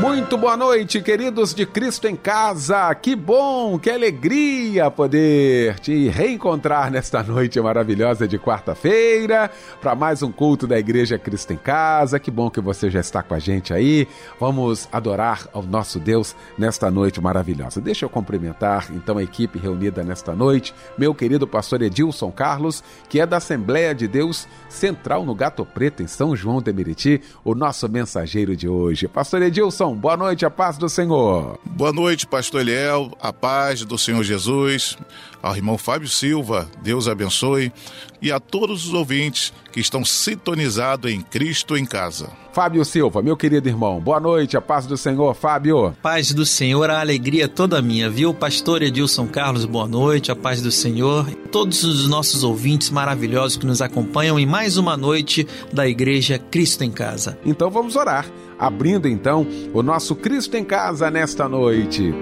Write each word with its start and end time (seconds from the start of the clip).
Muito 0.00 0.38
boa 0.38 0.56
noite, 0.56 1.02
queridos 1.02 1.54
de 1.54 1.66
Cristo 1.66 2.08
em 2.08 2.16
Casa. 2.16 2.92
Que 2.94 3.14
bom, 3.14 3.78
que 3.78 3.90
alegria 3.90 4.90
poder 4.90 5.78
te 5.80 6.08
reencontrar 6.08 6.90
nesta 6.90 7.22
noite 7.22 7.60
maravilhosa 7.60 8.26
de 8.26 8.38
quarta-feira 8.38 9.50
para 9.80 9.94
mais 9.94 10.22
um 10.22 10.32
culto 10.32 10.66
da 10.66 10.78
Igreja 10.78 11.18
Cristo 11.18 11.52
em 11.52 11.56
Casa. 11.58 12.18
Que 12.18 12.30
bom 12.30 12.50
que 12.50 12.60
você 12.60 12.90
já 12.90 13.00
está 13.00 13.22
com 13.22 13.34
a 13.34 13.38
gente 13.38 13.74
aí. 13.74 14.08
Vamos 14.40 14.88
adorar 14.90 15.46
ao 15.52 15.62
nosso 15.62 16.00
Deus 16.00 16.34
nesta 16.56 16.90
noite 16.90 17.20
maravilhosa. 17.20 17.80
Deixa 17.80 18.06
eu 18.06 18.08
cumprimentar 18.08 18.88
então 18.92 19.18
a 19.18 19.22
equipe 19.22 19.58
reunida 19.58 20.02
nesta 20.02 20.34
noite, 20.34 20.74
meu 20.96 21.14
querido 21.14 21.46
pastor 21.46 21.82
Edilson 21.82 22.32
Carlos, 22.32 22.82
que 23.08 23.20
é 23.20 23.26
da 23.26 23.36
Assembleia 23.36 23.94
de 23.94 24.08
Deus 24.08 24.48
Central 24.68 25.24
no 25.24 25.34
Gato 25.34 25.66
Preto, 25.66 26.02
em 26.02 26.06
São 26.06 26.34
João 26.34 26.62
de 26.62 26.72
Meriti, 26.72 27.20
o 27.44 27.54
nosso 27.54 27.88
mensageiro 27.88 28.56
de 28.56 28.66
hoje. 28.66 29.06
Pastor 29.06 29.42
Edilson, 29.42 29.81
boa 29.90 30.16
noite, 30.16 30.46
a 30.46 30.50
paz 30.50 30.78
do 30.78 30.88
Senhor. 30.88 31.58
Boa 31.64 31.92
noite, 31.92 32.26
pastor 32.26 32.60
Eliel, 32.60 33.10
a 33.20 33.32
paz 33.32 33.84
do 33.84 33.98
Senhor 33.98 34.22
Jesus, 34.22 34.96
ao 35.42 35.56
irmão 35.56 35.76
Fábio 35.76 36.08
Silva, 36.08 36.68
Deus 36.82 37.08
abençoe, 37.08 37.72
e 38.20 38.30
a 38.30 38.38
todos 38.38 38.86
os 38.86 38.94
ouvintes 38.94 39.52
que 39.72 39.80
estão 39.80 40.04
sintonizados 40.04 41.10
em 41.10 41.20
Cristo 41.20 41.76
em 41.76 41.84
casa. 41.84 42.30
Fábio 42.52 42.84
Silva, 42.84 43.20
meu 43.22 43.36
querido 43.36 43.68
irmão, 43.68 43.98
boa 44.00 44.20
noite, 44.20 44.56
a 44.56 44.60
paz 44.60 44.86
do 44.86 44.96
Senhor, 44.96 45.34
Fábio. 45.34 45.96
Paz 46.00 46.32
do 46.32 46.46
Senhor, 46.46 46.88
a 46.88 47.00
alegria 47.00 47.48
toda 47.48 47.82
minha, 47.82 48.08
viu? 48.08 48.32
Pastor 48.32 48.82
Edilson 48.82 49.26
Carlos, 49.26 49.64
boa 49.64 49.88
noite, 49.88 50.30
a 50.30 50.36
paz 50.36 50.62
do 50.62 50.70
Senhor. 50.70 51.28
Todos 51.50 51.82
os 51.82 52.06
nossos 52.08 52.44
ouvintes 52.44 52.90
maravilhosos 52.90 53.56
que 53.56 53.66
nos 53.66 53.82
acompanham 53.82 54.38
em 54.38 54.46
mais 54.46 54.76
uma 54.76 54.96
noite 54.96 55.46
da 55.72 55.88
Igreja 55.88 56.38
Cristo 56.38 56.84
em 56.84 56.90
Casa. 56.90 57.36
Então 57.44 57.68
vamos 57.70 57.96
orar 57.96 58.26
abrindo 58.58 59.08
então 59.08 59.46
o 59.72 59.82
nosso 59.82 60.14
Cristo 60.16 60.56
em 60.56 60.64
Casa 60.64 61.10
nesta 61.10 61.48
noite. 61.48 62.12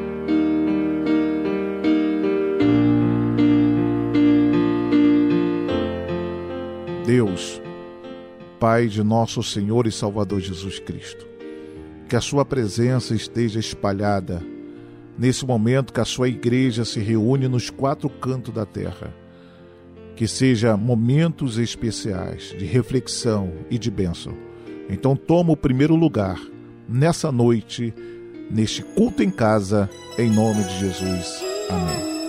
Deus, 7.06 7.61
Pai 8.59 8.87
de 8.87 9.03
nosso 9.03 9.42
Senhor 9.42 9.87
e 9.87 9.92
Salvador 9.92 10.41
Jesus 10.41 10.78
Cristo, 10.78 11.27
que 12.09 12.14
a 12.14 12.20
Sua 12.20 12.44
presença 12.44 13.15
esteja 13.15 13.59
espalhada 13.59 14.42
nesse 15.19 15.44
momento 15.44 15.92
que 15.92 16.00
a 16.00 16.05
Sua 16.05 16.28
igreja 16.28 16.84
se 16.84 17.00
reúne 17.00 17.48
nos 17.48 17.69
quatro 17.70 18.09
cantos 18.09 18.55
da 18.55 18.65
terra. 18.65 19.15
Que 20.15 20.28
seja 20.28 20.77
momentos 20.77 21.56
especiais 21.56 22.55
de 22.59 22.67
reflexão 22.67 23.53
e 23.70 23.78
de 23.78 23.91
bênção 23.91 24.50
então 24.91 25.17
toma 25.17 25.53
o 25.53 25.57
primeiro 25.57 25.95
lugar 25.95 26.41
nessa 26.89 27.31
noite, 27.31 27.95
neste 28.51 28.83
culto 28.83 29.23
em 29.23 29.31
casa, 29.31 29.89
em 30.19 30.29
nome 30.29 30.65
de 30.65 30.79
Jesus. 30.79 31.43
Amém. 31.69 32.20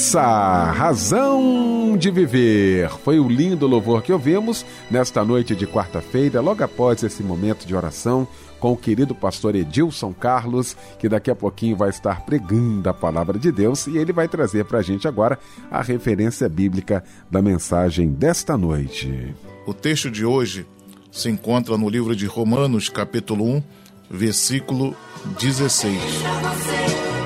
Melissa, 0.00 0.72
Razão 0.72 1.94
de 1.94 2.10
Viver. 2.10 2.88
Foi 3.04 3.20
o 3.20 3.28
lindo 3.28 3.66
louvor 3.66 4.02
que 4.02 4.10
ouvimos 4.10 4.64
nesta 4.90 5.22
noite 5.22 5.54
de 5.54 5.66
quarta-feira, 5.66 6.40
logo 6.40 6.64
após 6.64 7.02
esse 7.02 7.22
momento 7.22 7.66
de 7.66 7.76
oração 7.76 8.26
com 8.58 8.72
o 8.72 8.76
querido 8.76 9.14
pastor 9.14 9.54
Edilson 9.54 10.14
Carlos, 10.14 10.74
que 10.98 11.06
daqui 11.06 11.30
a 11.30 11.34
pouquinho 11.34 11.76
vai 11.76 11.90
estar 11.90 12.24
pregando 12.24 12.88
a 12.88 12.94
palavra 12.94 13.38
de 13.38 13.52
Deus 13.52 13.86
e 13.86 13.98
ele 13.98 14.10
vai 14.10 14.26
trazer 14.26 14.64
para 14.64 14.78
a 14.78 14.82
gente 14.82 15.06
agora 15.06 15.38
a 15.70 15.82
referência 15.82 16.48
bíblica 16.48 17.04
da 17.30 17.42
mensagem 17.42 18.08
desta 18.08 18.56
noite. 18.56 19.34
O 19.66 19.74
texto 19.74 20.10
de 20.10 20.24
hoje 20.24 20.66
se 21.12 21.28
encontra 21.28 21.76
no 21.76 21.90
livro 21.90 22.16
de 22.16 22.24
Romanos, 22.24 22.88
capítulo 22.88 23.44
1, 23.44 23.62
versículo 24.10 24.96
16. 25.38 27.19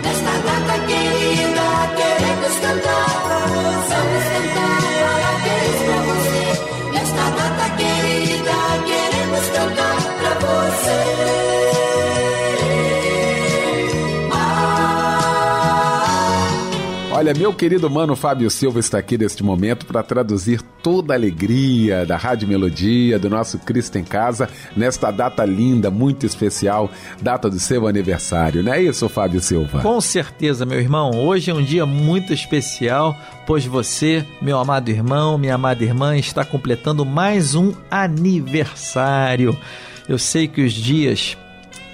Nesta 2.74 2.90
data 2.90 2.90
querida, 2.90 3.14
queremos 3.14 3.33
Olha, 17.24 17.32
meu 17.32 17.54
querido 17.54 17.88
mano 17.88 18.14
Fábio 18.14 18.50
Silva 18.50 18.78
está 18.78 18.98
aqui 18.98 19.16
neste 19.16 19.42
momento 19.42 19.86
para 19.86 20.02
traduzir 20.02 20.60
toda 20.82 21.14
a 21.14 21.16
alegria 21.16 22.04
da 22.04 22.18
Rádio 22.18 22.46
Melodia, 22.46 23.18
do 23.18 23.30
nosso 23.30 23.58
Cristo 23.60 23.96
em 23.96 24.04
Casa, 24.04 24.46
nesta 24.76 25.10
data 25.10 25.42
linda, 25.42 25.90
muito 25.90 26.26
especial, 26.26 26.90
data 27.22 27.48
do 27.48 27.58
seu 27.58 27.86
aniversário. 27.86 28.62
Não 28.62 28.74
é 28.74 28.82
isso, 28.82 29.08
Fábio 29.08 29.40
Silva? 29.40 29.80
Com 29.80 29.98
certeza, 30.02 30.66
meu 30.66 30.78
irmão. 30.78 31.12
Hoje 31.12 31.50
é 31.50 31.54
um 31.54 31.64
dia 31.64 31.86
muito 31.86 32.34
especial, 32.34 33.16
pois 33.46 33.64
você, 33.64 34.22
meu 34.42 34.58
amado 34.58 34.90
irmão, 34.90 35.38
minha 35.38 35.54
amada 35.54 35.82
irmã, 35.82 36.18
está 36.18 36.44
completando 36.44 37.06
mais 37.06 37.54
um 37.54 37.72
aniversário. 37.90 39.58
Eu 40.06 40.18
sei 40.18 40.46
que 40.46 40.60
os 40.60 40.74
dias 40.74 41.38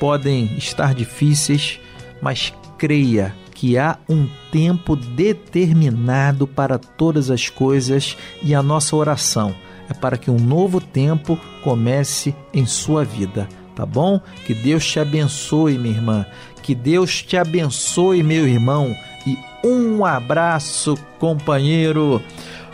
podem 0.00 0.56
estar 0.59 0.93
difíceis, 0.93 1.79
mas 2.21 2.53
creia 2.76 3.33
que 3.61 3.77
há 3.77 3.99
um 4.09 4.27
tempo 4.51 4.97
determinado 4.97 6.47
para 6.47 6.79
todas 6.79 7.31
as 7.31 7.51
coisas 7.51 8.17
e 8.43 8.55
a 8.55 8.62
nossa 8.62 8.97
oração 8.97 9.55
é 9.87 9.93
para 9.93 10.17
que 10.17 10.31
um 10.31 10.39
novo 10.39 10.81
tempo 10.81 11.39
comece 11.62 12.35
em 12.55 12.65
sua 12.65 13.05
vida, 13.05 13.47
tá 13.77 13.85
bom? 13.85 14.19
Que 14.47 14.55
Deus 14.55 14.87
te 14.87 14.99
abençoe, 14.99 15.77
minha 15.77 15.95
irmã. 15.95 16.25
Que 16.62 16.75
Deus 16.75 17.23
te 17.23 17.37
abençoe, 17.37 18.23
meu 18.23 18.49
irmão. 18.49 18.97
E 19.27 19.37
um 19.62 20.07
abraço, 20.07 20.97
companheiro. 21.19 22.23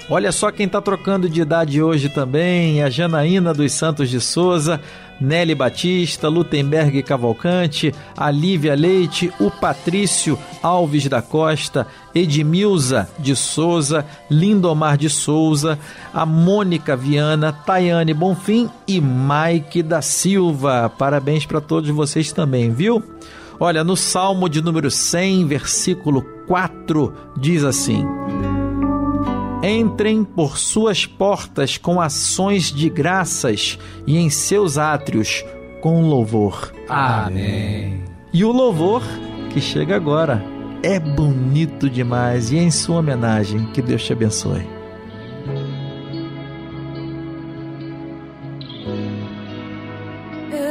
Olha 0.08 0.30
só 0.30 0.52
quem 0.52 0.66
está 0.66 0.80
trocando 0.80 1.28
de 1.28 1.40
idade 1.40 1.82
hoje 1.82 2.08
também, 2.08 2.80
a 2.80 2.88
Janaína 2.88 3.52
dos 3.52 3.72
Santos 3.72 4.08
de 4.08 4.20
Souza. 4.20 4.80
Nelly 5.20 5.54
Batista, 5.54 6.28
Lutemberg 6.28 7.02
Cavalcante, 7.02 7.94
a 8.16 8.30
Lívia 8.30 8.74
Leite, 8.74 9.32
o 9.40 9.50
Patrício 9.50 10.38
Alves 10.62 11.08
da 11.08 11.22
Costa, 11.22 11.86
Edmilza 12.14 13.08
de 13.18 13.34
Souza, 13.34 14.04
Lindomar 14.30 14.96
de 14.96 15.08
Souza, 15.08 15.78
a 16.12 16.26
Mônica 16.26 16.94
Viana, 16.94 17.52
Tayane 17.52 18.12
Bonfim 18.12 18.68
e 18.86 19.00
Mike 19.00 19.82
da 19.82 20.02
Silva. 20.02 20.92
Parabéns 20.98 21.46
para 21.46 21.60
todos 21.60 21.88
vocês 21.90 22.30
também, 22.30 22.70
viu? 22.70 23.02
Olha, 23.58 23.82
no 23.82 23.96
Salmo 23.96 24.50
de 24.50 24.60
número 24.60 24.90
100, 24.90 25.46
versículo 25.46 26.20
4, 26.46 27.14
diz 27.38 27.64
assim: 27.64 28.04
Entrem 29.68 30.22
por 30.22 30.58
suas 30.58 31.06
portas 31.06 31.76
com 31.76 32.00
ações 32.00 32.72
de 32.72 32.88
graças 32.88 33.76
e 34.06 34.16
em 34.16 34.30
seus 34.30 34.78
átrios 34.78 35.44
com 35.80 36.02
louvor. 36.02 36.72
Amém. 36.88 38.04
E 38.32 38.44
o 38.44 38.52
louvor 38.52 39.02
que 39.50 39.60
chega 39.60 39.96
agora 39.96 40.40
é 40.84 41.00
bonito 41.00 41.90
demais 41.90 42.52
e 42.52 42.58
é 42.58 42.62
em 42.62 42.70
sua 42.70 43.00
homenagem 43.00 43.66
que 43.72 43.82
Deus 43.82 44.04
te 44.04 44.12
abençoe. 44.12 44.76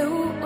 o 0.07 0.45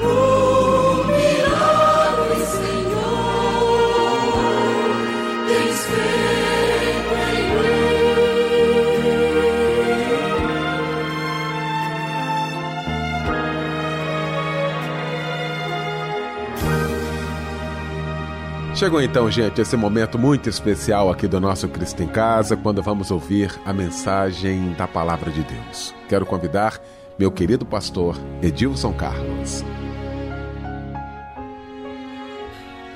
Chegou 18.82 19.00
então, 19.00 19.30
gente, 19.30 19.60
esse 19.60 19.76
momento 19.76 20.18
muito 20.18 20.48
especial 20.48 21.08
aqui 21.08 21.28
do 21.28 21.40
nosso 21.40 21.68
Cristo 21.68 22.02
em 22.02 22.08
Casa, 22.08 22.56
quando 22.56 22.82
vamos 22.82 23.12
ouvir 23.12 23.48
a 23.64 23.72
mensagem 23.72 24.72
da 24.72 24.88
Palavra 24.88 25.30
de 25.30 25.44
Deus. 25.44 25.94
Quero 26.08 26.26
convidar 26.26 26.82
meu 27.16 27.30
querido 27.30 27.64
pastor 27.64 28.18
Edilson 28.42 28.92
Carlos. 28.92 29.64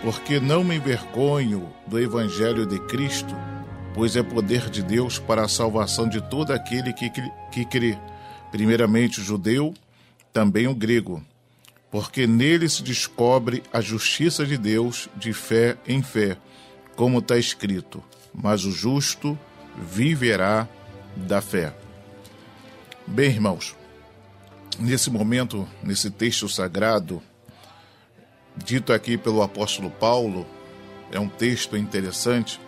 Porque 0.02 0.40
não 0.40 0.64
me 0.64 0.74
envergonho 0.74 1.68
do 1.86 2.00
Evangelho 2.00 2.66
de 2.66 2.80
Cristo, 2.80 3.36
pois 3.94 4.16
é 4.16 4.24
poder 4.24 4.68
de 4.68 4.82
Deus 4.82 5.20
para 5.20 5.44
a 5.44 5.48
salvação 5.48 6.08
de 6.08 6.20
todo 6.20 6.50
aquele 6.50 6.92
que, 6.92 7.12
que 7.52 7.64
crê, 7.64 7.96
primeiramente 8.50 9.20
o 9.20 9.22
judeu, 9.22 9.72
também 10.32 10.66
o 10.66 10.74
grego 10.74 11.22
porque 11.90 12.26
nele 12.26 12.68
se 12.68 12.82
descobre 12.82 13.62
a 13.72 13.80
justiça 13.80 14.44
de 14.44 14.58
Deus 14.58 15.08
de 15.16 15.32
fé 15.32 15.76
em 15.86 16.02
fé, 16.02 16.36
como 16.94 17.18
está 17.18 17.38
escrito: 17.38 18.02
Mas 18.34 18.64
o 18.64 18.72
justo 18.72 19.38
viverá 19.76 20.68
da 21.16 21.40
fé. 21.40 21.74
Bem, 23.06 23.30
irmãos, 23.30 23.76
nesse 24.78 25.10
momento, 25.10 25.68
nesse 25.82 26.10
texto 26.10 26.48
sagrado, 26.48 27.22
dito 28.56 28.92
aqui 28.92 29.16
pelo 29.16 29.42
apóstolo 29.42 29.90
Paulo, 29.90 30.46
é 31.12 31.20
um 31.20 31.28
texto 31.28 31.76
interessante, 31.76 32.60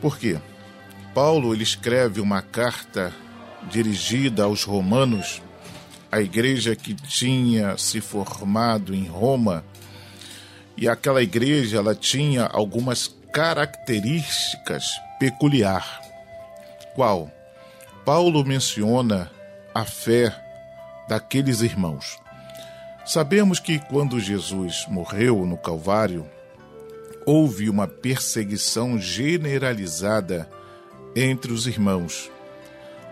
porque 0.00 0.38
Paulo 1.14 1.52
ele 1.52 1.64
escreve 1.64 2.20
uma 2.20 2.40
carta 2.40 3.12
dirigida 3.68 4.44
aos 4.44 4.64
romanos 4.64 5.42
a 6.10 6.20
igreja 6.20 6.74
que 6.74 6.94
tinha 6.94 7.76
se 7.76 8.00
formado 8.00 8.94
em 8.94 9.06
Roma, 9.06 9.64
e 10.76 10.88
aquela 10.88 11.22
igreja 11.22 11.78
ela 11.78 11.94
tinha 11.94 12.46
algumas 12.46 13.14
características 13.32 15.00
peculiar. 15.18 16.00
Qual? 16.94 17.30
Paulo 18.04 18.44
menciona 18.44 19.30
a 19.74 19.84
fé 19.84 20.34
daqueles 21.08 21.60
irmãos. 21.60 22.18
Sabemos 23.04 23.60
que 23.60 23.78
quando 23.78 24.18
Jesus 24.20 24.86
morreu 24.88 25.44
no 25.44 25.56
Calvário, 25.56 26.28
houve 27.26 27.68
uma 27.68 27.86
perseguição 27.86 28.98
generalizada 28.98 30.48
entre 31.14 31.52
os 31.52 31.66
irmãos. 31.66 32.30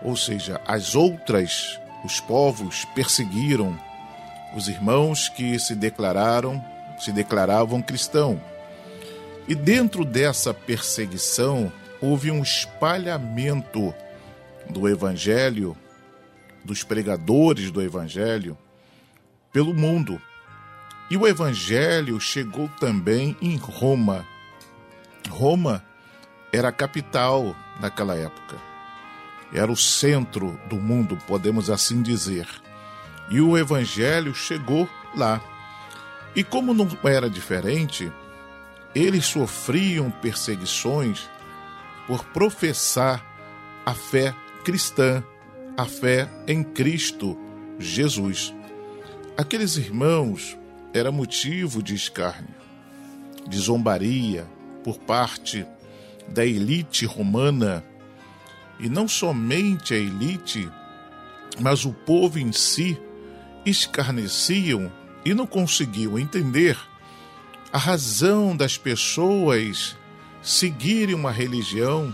Ou 0.03 0.15
seja, 0.15 0.59
as 0.65 0.95
outras 0.95 1.79
os 2.03 2.19
povos 2.19 2.85
perseguiram 2.95 3.77
os 4.55 4.67
irmãos 4.67 5.29
que 5.29 5.59
se 5.59 5.75
declararam, 5.75 6.63
se 6.99 7.11
declaravam 7.11 7.81
cristão. 7.81 8.41
E 9.47 9.55
dentro 9.55 10.05
dessa 10.05 10.53
perseguição 10.53 11.71
houve 12.01 12.31
um 12.31 12.41
espalhamento 12.41 13.93
do 14.69 14.87
evangelho, 14.87 15.75
dos 16.63 16.83
pregadores 16.83 17.71
do 17.71 17.81
evangelho 17.81 18.57
pelo 19.51 19.73
mundo. 19.73 20.21
E 21.09 21.17
o 21.17 21.27
evangelho 21.27 22.19
chegou 22.19 22.69
também 22.79 23.35
em 23.41 23.57
Roma. 23.57 24.25
Roma 25.29 25.83
era 26.53 26.69
a 26.69 26.71
capital 26.71 27.55
naquela 27.79 28.15
época 28.15 28.68
era 29.53 29.71
o 29.71 29.77
centro 29.77 30.59
do 30.69 30.75
mundo, 30.77 31.17
podemos 31.27 31.69
assim 31.69 32.01
dizer. 32.01 32.47
E 33.29 33.41
o 33.41 33.57
evangelho 33.57 34.33
chegou 34.33 34.87
lá. 35.15 35.41
E 36.35 36.43
como 36.43 36.73
não 36.73 36.87
era 37.03 37.29
diferente, 37.29 38.11
eles 38.93 39.25
sofriam 39.25 40.11
perseguições 40.11 41.29
por 42.07 42.23
professar 42.25 43.23
a 43.85 43.93
fé 43.93 44.33
cristã, 44.63 45.23
a 45.77 45.85
fé 45.85 46.29
em 46.47 46.63
Cristo 46.63 47.37
Jesus. 47.79 48.53
Aqueles 49.37 49.77
irmãos 49.77 50.57
era 50.93 51.11
motivo 51.11 51.81
de 51.81 51.95
escárnio, 51.95 52.53
de 53.47 53.57
zombaria 53.57 54.45
por 54.83 54.97
parte 54.99 55.65
da 56.27 56.45
elite 56.45 57.05
romana 57.05 57.83
e 58.79 58.87
não 58.87 59.07
somente 59.07 59.93
a 59.93 59.97
elite, 59.97 60.69
mas 61.59 61.85
o 61.85 61.91
povo 61.91 62.39
em 62.39 62.51
si 62.51 62.99
escarneciam 63.65 64.91
e 65.25 65.33
não 65.33 65.45
conseguiam 65.45 66.17
entender 66.17 66.77
a 67.71 67.77
razão 67.77 68.55
das 68.55 68.77
pessoas 68.77 69.95
seguirem 70.41 71.13
uma 71.13 71.31
religião 71.31 72.13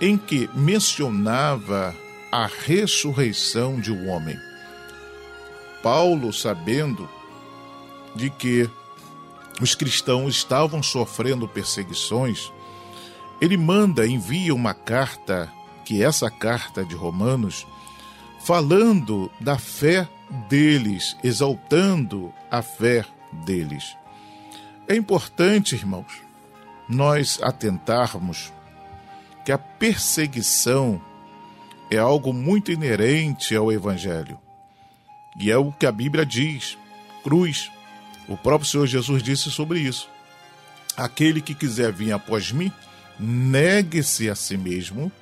em 0.00 0.16
que 0.16 0.48
mencionava 0.54 1.94
a 2.30 2.46
ressurreição 2.46 3.78
de 3.78 3.92
um 3.92 4.08
homem. 4.08 4.36
Paulo, 5.82 6.32
sabendo 6.32 7.08
de 8.14 8.30
que 8.30 8.68
os 9.60 9.74
cristãos 9.74 10.34
estavam 10.34 10.82
sofrendo 10.82 11.46
perseguições, 11.46 12.50
ele 13.40 13.56
manda, 13.56 14.06
envia 14.06 14.54
uma 14.54 14.74
carta 14.74 15.52
que 15.92 16.02
essa 16.02 16.30
carta 16.30 16.82
de 16.82 16.94
Romanos, 16.94 17.66
falando 18.40 19.30
da 19.38 19.58
fé 19.58 20.08
deles, 20.48 21.14
exaltando 21.22 22.32
a 22.50 22.62
fé 22.62 23.04
deles. 23.44 23.94
É 24.88 24.96
importante, 24.96 25.74
irmãos, 25.74 26.22
nós 26.88 27.38
atentarmos 27.42 28.50
que 29.44 29.52
a 29.52 29.58
perseguição 29.58 30.98
é 31.90 31.98
algo 31.98 32.32
muito 32.32 32.72
inerente 32.72 33.54
ao 33.54 33.70
Evangelho. 33.70 34.38
E 35.38 35.50
é 35.50 35.58
o 35.58 35.70
que 35.72 35.84
a 35.84 35.92
Bíblia 35.92 36.24
diz: 36.24 36.78
cruz. 37.22 37.70
O 38.26 38.34
próprio 38.34 38.70
Senhor 38.70 38.86
Jesus 38.86 39.22
disse 39.22 39.50
sobre 39.50 39.80
isso. 39.80 40.08
Aquele 40.96 41.42
que 41.42 41.54
quiser 41.54 41.92
vir 41.92 42.12
após 42.12 42.50
mim, 42.50 42.72
negue-se 43.20 44.30
a 44.30 44.34
si 44.34 44.56
mesmo, 44.56 45.12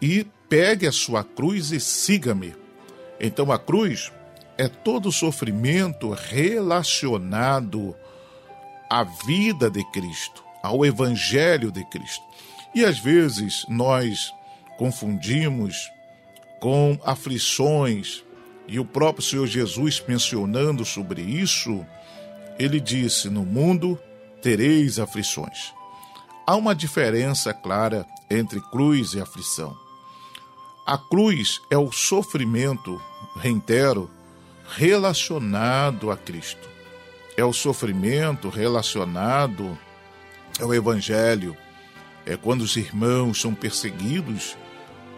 e 0.00 0.26
pegue 0.48 0.86
a 0.86 0.92
sua 0.92 1.24
cruz 1.24 1.70
e 1.70 1.80
siga-me. 1.80 2.54
Então 3.20 3.50
a 3.50 3.58
cruz 3.58 4.12
é 4.58 4.68
todo 4.68 5.10
sofrimento 5.12 6.10
relacionado 6.10 7.96
à 8.90 9.04
vida 9.04 9.70
de 9.70 9.84
Cristo, 9.90 10.44
ao 10.62 10.84
evangelho 10.84 11.70
de 11.70 11.84
Cristo. 11.86 12.22
E 12.74 12.84
às 12.84 12.98
vezes 12.98 13.64
nós 13.68 14.32
confundimos 14.78 15.90
com 16.60 16.98
aflições, 17.04 18.22
e 18.68 18.78
o 18.78 18.84
próprio 18.84 19.24
Senhor 19.24 19.46
Jesus 19.46 20.02
mencionando 20.06 20.84
sobre 20.84 21.20
isso, 21.20 21.84
ele 22.58 22.80
disse: 22.80 23.28
No 23.28 23.44
mundo 23.44 23.98
tereis 24.40 24.98
aflições. 24.98 25.72
Há 26.46 26.56
uma 26.56 26.74
diferença 26.74 27.52
clara 27.52 28.06
entre 28.32 28.60
cruz 28.60 29.14
e 29.14 29.20
aflição. 29.20 29.76
A 30.86 30.98
cruz 30.98 31.62
é 31.70 31.78
o 31.78 31.92
sofrimento, 31.92 33.00
reitero, 33.36 34.10
relacionado 34.76 36.10
a 36.10 36.16
Cristo. 36.16 36.68
É 37.36 37.44
o 37.44 37.52
sofrimento 37.52 38.48
relacionado 38.48 39.78
ao 40.60 40.74
Evangelho. 40.74 41.56
É 42.26 42.36
quando 42.36 42.62
os 42.62 42.76
irmãos 42.76 43.40
são 43.40 43.54
perseguidos 43.54 44.56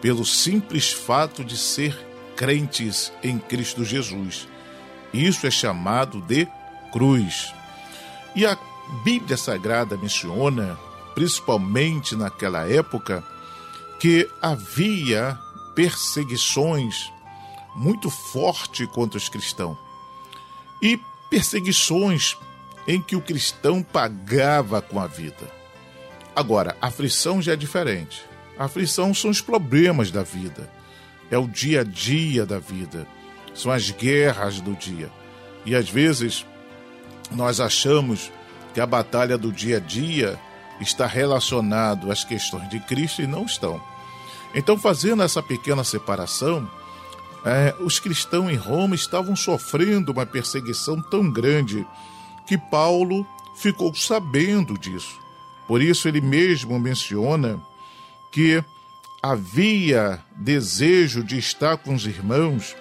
pelo 0.01 0.25
simples 0.25 0.91
fato 0.91 1.43
de 1.43 1.57
ser 1.57 1.97
crentes 2.35 3.11
em 3.23 3.39
Cristo 3.39 3.83
Jesus. 3.83 4.47
Isso 5.13 5.47
é 5.47 5.51
chamado 5.51 6.21
de 6.21 6.47
cruz. 6.91 7.53
E 8.35 8.45
a 8.45 8.57
Bíblia 9.03 9.37
Sagrada 9.37 9.97
menciona, 9.97 10.77
principalmente 11.15 12.15
naquela 12.15 12.69
época, 12.69 13.23
que 13.99 14.29
havia 14.41 15.39
perseguições 15.73 17.11
muito 17.75 18.09
fortes 18.09 18.87
contra 18.89 19.17
os 19.17 19.29
cristãos. 19.29 19.77
E 20.81 20.99
perseguições 21.29 22.37
em 22.87 23.01
que 23.01 23.15
o 23.15 23.21
cristão 23.21 23.81
pagava 23.81 24.81
com 24.81 24.99
a 24.99 25.07
vida. 25.07 25.51
Agora, 26.35 26.77
a 26.81 26.87
aflição 26.87 27.41
já 27.41 27.53
é 27.53 27.55
diferente. 27.55 28.23
A 28.57 28.65
aflição 28.65 29.13
são 29.13 29.29
os 29.29 29.41
problemas 29.41 30.11
da 30.11 30.23
vida, 30.23 30.71
é 31.29 31.37
o 31.37 31.47
dia 31.47 31.81
a 31.81 31.83
dia 31.83 32.45
da 32.45 32.57
vida, 32.57 33.05
são 33.53 33.71
as 33.71 33.91
guerras 33.91 34.61
do 34.61 34.73
dia. 34.73 35.09
E 35.65 35.75
às 35.75 35.89
vezes 35.89 36.45
nós 37.31 37.59
achamos 37.59 38.31
que 38.73 38.79
a 38.79 38.85
batalha 38.85 39.37
do 39.37 39.51
dia 39.51 39.77
a 39.77 39.79
dia 39.79 40.39
está 40.79 41.05
relacionado 41.05 42.11
às 42.11 42.23
questões 42.23 42.69
de 42.69 42.79
Cristo 42.79 43.21
e 43.21 43.27
não 43.27 43.45
estão. 43.45 43.81
Então, 44.53 44.77
fazendo 44.77 45.23
essa 45.23 45.43
pequena 45.43 45.83
separação, 45.83 46.69
é, 47.45 47.75
os 47.79 47.99
cristãos 47.99 48.51
em 48.51 48.55
Roma 48.55 48.95
estavam 48.95 49.35
sofrendo 49.35 50.11
uma 50.11 50.25
perseguição 50.25 51.01
tão 51.01 51.29
grande 51.29 51.85
que 52.47 52.57
Paulo 52.57 53.25
ficou 53.55 53.93
sabendo 53.93 54.77
disso. 54.77 55.19
Por 55.67 55.81
isso, 55.81 56.07
ele 56.07 56.21
mesmo 56.21 56.79
menciona 56.79 57.59
que 58.31 58.63
havia 59.21 60.19
desejo 60.35 61.23
de 61.23 61.37
estar 61.37 61.77
com 61.77 61.93
os 61.93 62.05
irmãos, 62.05 62.75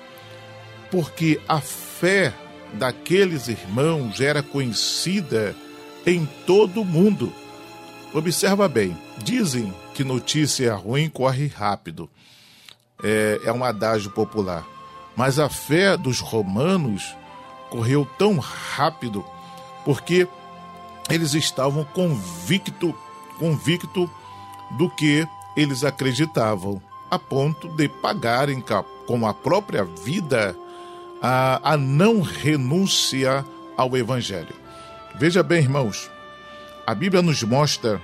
porque 0.90 1.40
a 1.48 1.60
fé 1.60 2.34
daqueles 2.74 3.48
irmãos 3.48 4.20
era 4.20 4.42
conhecida 4.42 5.56
em 6.06 6.26
todo 6.46 6.82
o 6.82 6.84
mundo. 6.84 7.32
Observa 8.14 8.68
bem, 8.68 8.96
dizem 9.18 9.74
que 9.92 10.04
notícia 10.04 10.72
ruim 10.76 11.08
corre 11.08 11.48
rápido. 11.48 12.08
É, 13.02 13.40
é 13.46 13.52
um 13.52 13.64
adágio 13.64 14.08
popular. 14.12 14.64
Mas 15.16 15.40
a 15.40 15.48
fé 15.48 15.96
dos 15.96 16.20
romanos 16.20 17.12
correu 17.70 18.08
tão 18.16 18.38
rápido 18.38 19.24
porque 19.84 20.28
eles 21.10 21.34
estavam 21.34 21.84
convicto, 21.84 22.94
convicto 23.36 24.08
do 24.78 24.88
que 24.88 25.26
eles 25.56 25.82
acreditavam, 25.82 26.80
a 27.10 27.18
ponto 27.18 27.68
de 27.68 27.88
pagarem 27.88 28.62
com 29.08 29.26
a 29.26 29.34
própria 29.34 29.82
vida 29.82 30.56
a, 31.20 31.72
a 31.72 31.76
não 31.76 32.20
renúncia 32.20 33.44
ao 33.76 33.96
Evangelho. 33.96 34.54
Veja 35.16 35.42
bem, 35.42 35.62
irmãos, 35.62 36.13
a 36.86 36.94
Bíblia 36.94 37.22
nos 37.22 37.42
mostra 37.42 38.00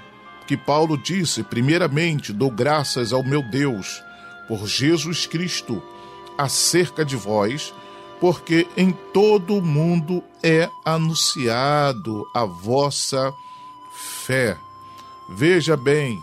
que 0.46 0.56
Paulo 0.56 0.96
disse: 0.96 1.42
primeiramente, 1.42 2.32
dou 2.32 2.50
graças 2.50 3.12
ao 3.12 3.22
meu 3.22 3.42
Deus 3.42 4.02
por 4.48 4.66
Jesus 4.66 5.26
Cristo 5.26 5.82
acerca 6.36 7.04
de 7.04 7.14
vós, 7.14 7.72
porque 8.20 8.66
em 8.76 8.90
todo 9.12 9.56
o 9.56 9.62
mundo 9.62 10.24
é 10.42 10.68
anunciado 10.84 12.26
a 12.34 12.44
vossa 12.44 13.32
fé. 13.92 14.56
Veja 15.28 15.76
bem, 15.76 16.22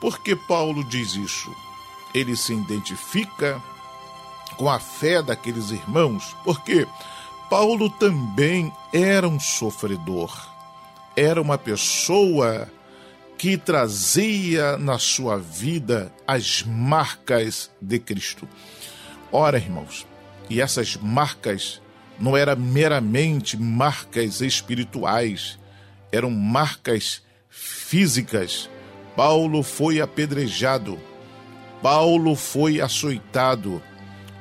por 0.00 0.18
que 0.18 0.34
Paulo 0.34 0.82
diz 0.82 1.14
isso? 1.14 1.54
Ele 2.12 2.36
se 2.36 2.52
identifica 2.52 3.62
com 4.56 4.68
a 4.68 4.80
fé 4.80 5.22
daqueles 5.22 5.70
irmãos, 5.70 6.34
porque 6.42 6.86
Paulo 7.48 7.88
também 7.88 8.72
era 8.92 9.28
um 9.28 9.38
sofredor, 9.38 10.51
era 11.16 11.40
uma 11.40 11.58
pessoa 11.58 12.68
que 13.36 13.56
trazia 13.56 14.78
na 14.78 14.98
sua 14.98 15.36
vida 15.36 16.12
as 16.26 16.62
marcas 16.62 17.70
de 17.80 17.98
Cristo. 17.98 18.48
Ora, 19.32 19.58
irmãos, 19.58 20.06
e 20.48 20.60
essas 20.60 20.96
marcas 20.96 21.80
não 22.18 22.36
eram 22.36 22.56
meramente 22.56 23.56
marcas 23.56 24.40
espirituais, 24.40 25.58
eram 26.12 26.30
marcas 26.30 27.22
físicas. 27.48 28.70
Paulo 29.16 29.62
foi 29.62 30.00
apedrejado, 30.00 30.98
Paulo 31.82 32.36
foi 32.36 32.80
açoitado, 32.80 33.82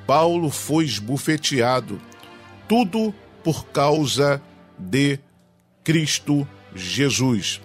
Paulo 0.06 0.50
foi 0.50 0.86
esbufeteado, 0.86 2.00
tudo 2.68 3.14
por 3.44 3.66
causa 3.66 4.42
de 4.78 5.20
Cristo 5.84 6.48
Jesus. 6.76 7.62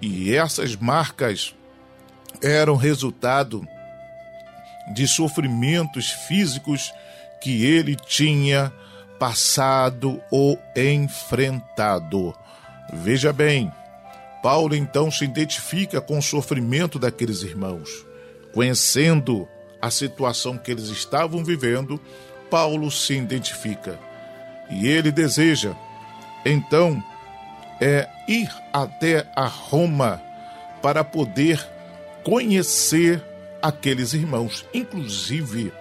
E 0.00 0.34
essas 0.34 0.76
marcas 0.76 1.54
eram 2.42 2.76
resultado 2.76 3.66
de 4.92 5.08
sofrimentos 5.08 6.10
físicos 6.10 6.92
que 7.40 7.64
ele 7.64 7.96
tinha 7.96 8.72
passado 9.18 10.20
ou 10.30 10.60
enfrentado. 10.76 12.34
Veja 12.92 13.32
bem, 13.32 13.72
Paulo 14.42 14.74
então 14.74 15.10
se 15.10 15.24
identifica 15.24 16.00
com 16.00 16.18
o 16.18 16.22
sofrimento 16.22 16.98
daqueles 16.98 17.42
irmãos. 17.42 18.06
Conhecendo 18.52 19.48
a 19.80 19.90
situação 19.90 20.56
que 20.56 20.70
eles 20.70 20.88
estavam 20.88 21.44
vivendo, 21.44 22.00
Paulo 22.50 22.90
se 22.90 23.14
identifica. 23.14 23.98
E 24.70 24.86
ele 24.86 25.10
deseja, 25.10 25.74
então, 26.44 27.02
é 27.80 28.08
ir 28.26 28.50
até 28.72 29.26
a 29.34 29.46
Roma 29.46 30.20
para 30.82 31.04
poder 31.04 31.64
conhecer 32.24 33.22
aqueles 33.62 34.12
irmãos. 34.12 34.64
Inclusive, 34.72 35.72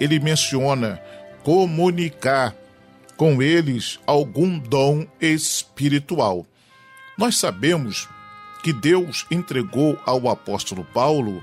ele 0.00 0.18
menciona 0.18 1.00
comunicar 1.42 2.54
com 3.16 3.42
eles 3.42 3.98
algum 4.06 4.58
dom 4.58 5.06
espiritual. 5.20 6.46
Nós 7.16 7.38
sabemos 7.38 8.08
que 8.62 8.72
Deus 8.72 9.26
entregou 9.30 9.98
ao 10.04 10.28
apóstolo 10.28 10.84
Paulo 10.92 11.42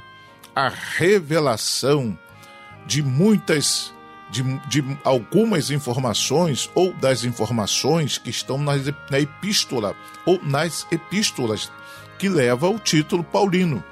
a 0.56 0.70
revelação 0.70 2.18
de 2.86 3.02
muitas, 3.02 3.94
de, 4.34 4.42
de 4.68 4.98
algumas 5.04 5.70
informações 5.70 6.68
ou 6.74 6.92
das 6.94 7.24
informações 7.24 8.18
que 8.18 8.32
estão 8.32 8.58
nas, 8.58 8.88
na 9.12 9.20
epístola 9.20 9.96
ou 10.26 10.44
nas 10.44 10.88
epístolas 10.92 11.72
que 12.18 12.28
leva 12.28 12.68
o 12.68 12.80
título 12.80 13.24
paulino. 13.24 13.84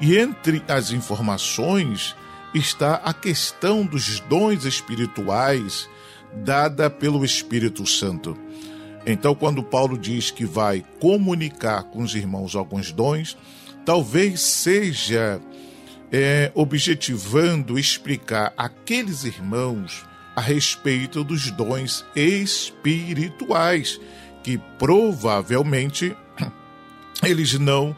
E 0.00 0.16
entre 0.16 0.62
as 0.68 0.92
informações 0.92 2.14
está 2.54 2.94
a 2.96 3.12
questão 3.12 3.84
dos 3.84 4.20
dons 4.20 4.64
espirituais 4.64 5.88
dada 6.32 6.88
pelo 6.88 7.24
Espírito 7.24 7.84
Santo. 7.86 8.38
Então, 9.04 9.34
quando 9.34 9.64
Paulo 9.64 9.98
diz 9.98 10.30
que 10.30 10.44
vai 10.44 10.84
comunicar 11.00 11.82
com 11.84 12.02
os 12.02 12.14
irmãos 12.14 12.54
alguns 12.54 12.92
dons, 12.92 13.36
talvez 13.84 14.40
seja 14.40 15.40
é, 16.12 16.50
objetivando 16.54 17.78
explicar 17.78 18.52
aqueles 18.56 19.24
irmãos 19.24 20.04
a 20.36 20.40
respeito 20.40 21.22
dos 21.22 21.50
dons 21.50 22.04
espirituais, 22.14 24.00
que 24.42 24.58
provavelmente 24.78 26.16
eles 27.22 27.58
não 27.58 27.96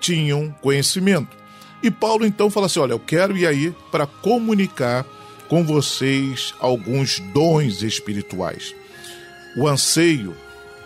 tinham 0.00 0.50
conhecimento. 0.60 1.36
E 1.82 1.90
Paulo 1.90 2.26
então 2.26 2.50
fala 2.50 2.66
assim: 2.66 2.80
Olha, 2.80 2.92
eu 2.92 3.00
quero 3.00 3.36
ir 3.36 3.46
aí 3.46 3.74
para 3.90 4.06
comunicar 4.06 5.04
com 5.48 5.64
vocês 5.64 6.54
alguns 6.58 7.20
dons 7.32 7.82
espirituais. 7.82 8.74
O 9.56 9.66
anseio 9.66 10.34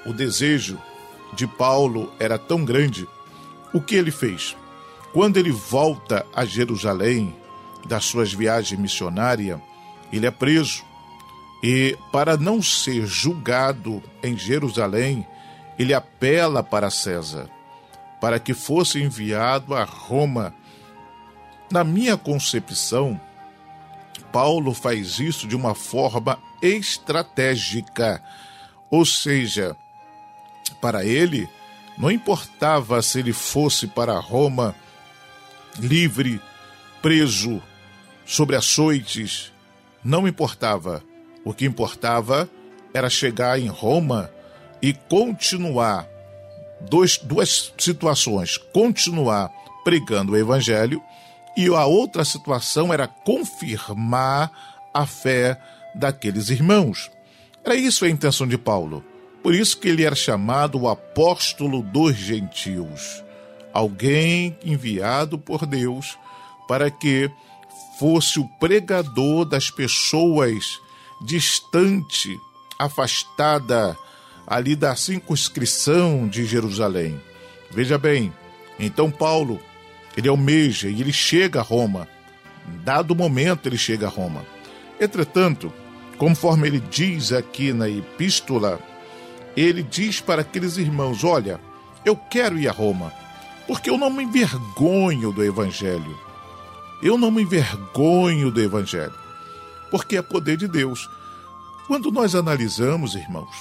o 0.05 0.13
desejo 0.13 0.81
de 1.35 1.47
Paulo 1.47 2.13
era 2.19 2.39
tão 2.39 2.65
grande, 2.65 3.07
o 3.73 3.81
que 3.81 3.95
ele 3.95 4.11
fez? 4.11 4.57
Quando 5.13 5.37
ele 5.37 5.51
volta 5.51 6.25
a 6.35 6.45
Jerusalém 6.45 7.35
das 7.87 8.05
suas 8.05 8.33
viagens 8.33 8.79
missionárias, 8.79 9.61
ele 10.13 10.27
é 10.27 10.31
preso. 10.31 10.85
E 11.63 11.97
para 12.13 12.37
não 12.37 12.63
ser 12.63 13.07
julgado 13.07 14.03
em 14.23 14.37
Jerusalém, 14.37 15.27
ele 15.79 15.93
apela 15.93 16.63
para 16.63 16.91
César, 16.91 17.51
para 18.21 18.39
que 18.39 18.55
fosse 18.55 19.03
enviado 19.03 19.75
a 19.75 19.85
Roma. 19.85 20.55
Na 21.71 21.85
minha 21.85 22.17
concepção, 22.17 23.21
Paulo 24.33 24.73
faz 24.73 25.19
isso 25.19 25.47
de 25.47 25.57
uma 25.57 25.75
forma 25.75 26.39
estratégica, 26.63 28.23
ou 28.91 29.05
seja, 29.05 29.77
para 30.81 31.05
ele, 31.05 31.49
não 31.99 32.11
importava 32.11 33.03
se 33.03 33.19
ele 33.19 33.33
fosse 33.33 33.87
para 33.87 34.19
Roma 34.19 34.75
livre, 35.81 36.41
preso, 37.03 37.63
sobre 38.25 38.57
açoites, 38.57 39.53
não 40.05 40.29
importava. 40.29 41.03
O 41.45 41.53
que 41.53 41.65
importava 41.65 42.49
era 42.93 43.09
chegar 43.09 43.59
em 43.59 43.69
Roma 43.69 44.31
e 44.83 44.93
continuar 44.93 46.07
dois, 46.81 47.19
duas 47.19 47.73
situações: 47.79 48.57
continuar 48.57 49.51
pregando 49.85 50.33
o 50.33 50.37
evangelho 50.37 51.03
e 51.57 51.67
a 51.69 51.87
outra 51.87 52.25
situação 52.25 52.93
era 52.93 53.09
confirmar 53.09 54.51
a 54.95 55.07
fé 55.07 55.61
daqueles 55.95 56.49
irmãos. 56.49 57.11
Era 57.65 57.75
isso 57.75 58.05
a 58.05 58.09
intenção 58.09 58.47
de 58.47 58.57
Paulo. 58.57 59.05
Por 59.43 59.55
isso 59.55 59.79
que 59.79 59.89
ele 59.89 60.05
era 60.05 60.15
chamado 60.15 60.79
o 60.79 60.89
apóstolo 60.89 61.83
dos 61.83 62.15
gentios, 62.15 63.25
alguém 63.73 64.57
enviado 64.65 65.39
por 65.39 65.67
Deus 65.67 66.19
para 66.67 66.91
que 66.91 67.31
fosse 67.99 68.41
o 68.41 68.49
pregador 68.59 69.45
das 69.45 69.71
pessoas 69.71 70.81
distante, 71.21 72.39
afastada 72.79 73.97
ali 74.47 74.75
da 74.75 74.97
circunscrição 74.97 76.27
de 76.27 76.45
Jerusalém. 76.45 77.21
Veja 77.71 77.99
bem, 77.99 78.33
então 78.79 79.11
Paulo, 79.11 79.61
ele 80.17 80.29
almeja 80.29 80.89
e 80.89 81.01
ele 81.01 81.13
chega 81.13 81.61
a 81.61 81.63
Roma. 81.63 82.09
Dado 82.85 83.15
momento, 83.15 83.69
ele 83.69 83.79
chega 83.79 84.07
a 84.07 84.11
Roma. 84.11 84.45
Entretanto, 85.01 85.73
conforme 86.19 86.69
ele 86.69 86.81
diz 86.81 87.33
aqui 87.33 87.73
na 87.73 87.89
epístola, 87.89 88.81
ele 89.57 89.83
diz 89.83 90.21
para 90.21 90.43
aqueles 90.43 90.77
irmãos: 90.77 91.23
Olha, 91.25 91.61
eu 92.05 92.17
quero 92.17 92.59
ir 92.59 92.69
a 92.69 92.73
Roma, 92.73 93.13
porque 93.71 93.89
eu 93.89 93.97
não 93.97 94.11
me 94.11 94.25
envergonho 94.25 95.31
do 95.31 95.45
Evangelho. 95.45 96.19
Eu 97.01 97.17
não 97.17 97.31
me 97.31 97.43
envergonho 97.43 98.51
do 98.51 98.61
Evangelho, 98.61 99.15
porque 99.93 100.17
é 100.17 100.23
poder 100.23 100.57
de 100.57 100.67
Deus. 100.67 101.09
Quando 101.87 102.11
nós 102.11 102.35
analisamos, 102.35 103.15
irmãos, 103.15 103.55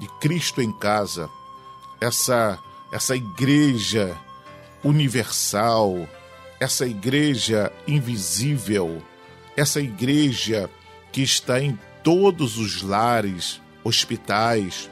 de 0.00 0.08
Cristo 0.20 0.62
em 0.62 0.72
casa, 0.72 1.28
essa, 2.00 2.58
essa 2.90 3.14
igreja 3.14 4.16
universal, 4.82 6.08
essa 6.58 6.86
igreja 6.86 7.70
invisível, 7.86 9.02
essa 9.54 9.82
igreja 9.82 10.70
que 11.12 11.20
está 11.20 11.60
em 11.60 11.78
todos 12.02 12.56
os 12.56 12.80
lares, 12.80 13.60
hospitais, 13.84 14.88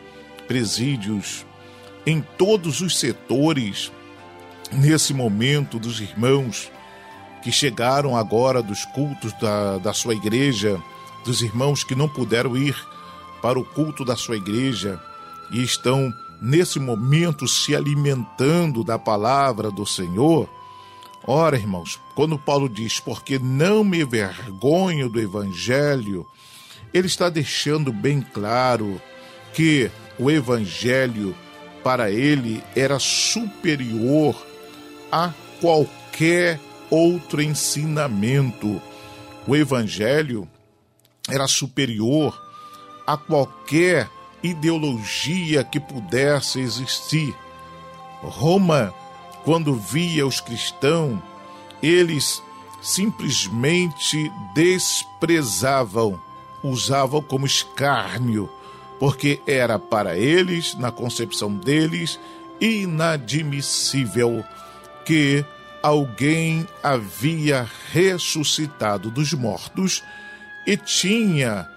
presídios, 0.47 1.47
em 2.05 2.21
todos 2.21 2.83
os 2.83 2.99
setores, 2.99 3.91
nesse 4.73 5.13
momento 5.13 5.79
dos 5.79 6.01
irmãos 6.01 6.71
que 7.43 7.53
chegaram 7.53 8.17
agora 8.17 8.63
dos 8.63 8.85
cultos 8.87 9.33
da, 9.35 9.79
da 9.79 9.93
sua 9.93 10.15
igreja, 10.15 10.81
dos 11.25 11.43
irmãos 11.43 11.85
que 11.85 11.95
não 11.95 12.09
puderam 12.09 12.57
ir 12.57 12.75
para 13.43 13.59
o 13.59 13.65
culto 13.65 14.05
da 14.05 14.17
sua 14.17 14.37
igreja 14.37 14.99
e 15.51 15.63
estão 15.63 16.13
nesse 16.41 16.81
momento 16.81 17.47
se 17.47 17.77
alimentando 17.77 18.83
da 18.83 18.99
palavra 18.99 19.71
do 19.71 19.85
Senhor. 19.85 20.49
Ora, 21.27 21.57
irmãos, 21.57 22.01
quando 22.15 22.39
Paulo 22.39 22.69
diz, 22.69 23.01
porque 23.01 23.39
não 23.39 23.85
me 23.85 24.05
vergonho 24.05 25.09
do 25.09 25.21
evangelho, 25.21 26.27
ele 26.93 27.07
está 27.07 27.29
deixando 27.29 27.93
bem 27.93 28.21
claro 28.21 29.01
que 29.53 29.91
o 30.19 30.31
evangelho 30.31 31.35
para 31.83 32.11
ele 32.11 32.63
era 32.75 32.99
superior 32.99 34.35
a 35.15 35.33
qualquer 35.61 36.59
outro 36.91 37.41
ensinamento. 37.41 38.83
O 39.47 39.55
evangelho 39.55 40.49
era 41.31 41.47
superior 41.47 42.37
a 43.07 43.17
qualquer 43.17 44.11
ideologia 44.43 45.63
que 45.63 45.79
pudesse 45.79 46.59
existir. 46.59 47.33
Roma, 48.23 48.93
quando 49.45 49.77
via 49.77 50.27
os 50.27 50.41
cristãos, 50.41 51.21
eles 51.81 52.43
simplesmente 52.83 54.33
desprezavam, 54.53 56.21
usavam 56.61 57.23
como 57.23 57.47
escárnio 57.47 58.51
porque 58.99 59.41
era 59.47 59.79
para 59.79 60.19
eles, 60.19 60.75
na 60.75 60.91
concepção 60.91 61.55
deles, 61.55 62.19
inadmissível 62.61 64.45
que 65.05 65.45
alguém 65.83 66.67
havia 66.83 67.69
ressuscitado 67.93 69.11
dos 69.11 69.33
mortos 69.33 70.03
e 70.67 70.77
tinha 70.77 71.69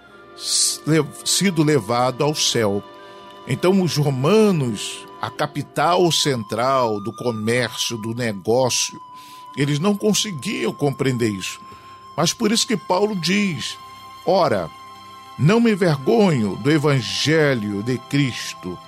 sido 1.24 1.62
levado 1.62 2.24
ao 2.24 2.34
céu. 2.34 2.82
Então, 3.46 3.82
os 3.82 3.96
romanos, 3.96 5.06
a 5.20 5.30
capital 5.30 6.10
central 6.10 7.00
do 7.00 7.12
comércio, 7.12 7.98
do 7.98 8.14
negócio, 8.14 8.98
eles 9.56 9.78
não 9.78 9.96
conseguiam 9.96 10.72
compreender 10.72 11.30
isso. 11.30 11.60
Mas 12.16 12.32
por 12.32 12.52
isso 12.52 12.66
que 12.66 12.76
Paulo 12.76 13.14
diz: 13.16 13.76
ora, 14.24 14.70
não 15.38 15.60
me 15.60 15.72
envergonho 15.72 16.56
do 16.56 16.70
Evangelho 16.70 17.82
de 17.82 17.98
Cristo, 17.98 18.78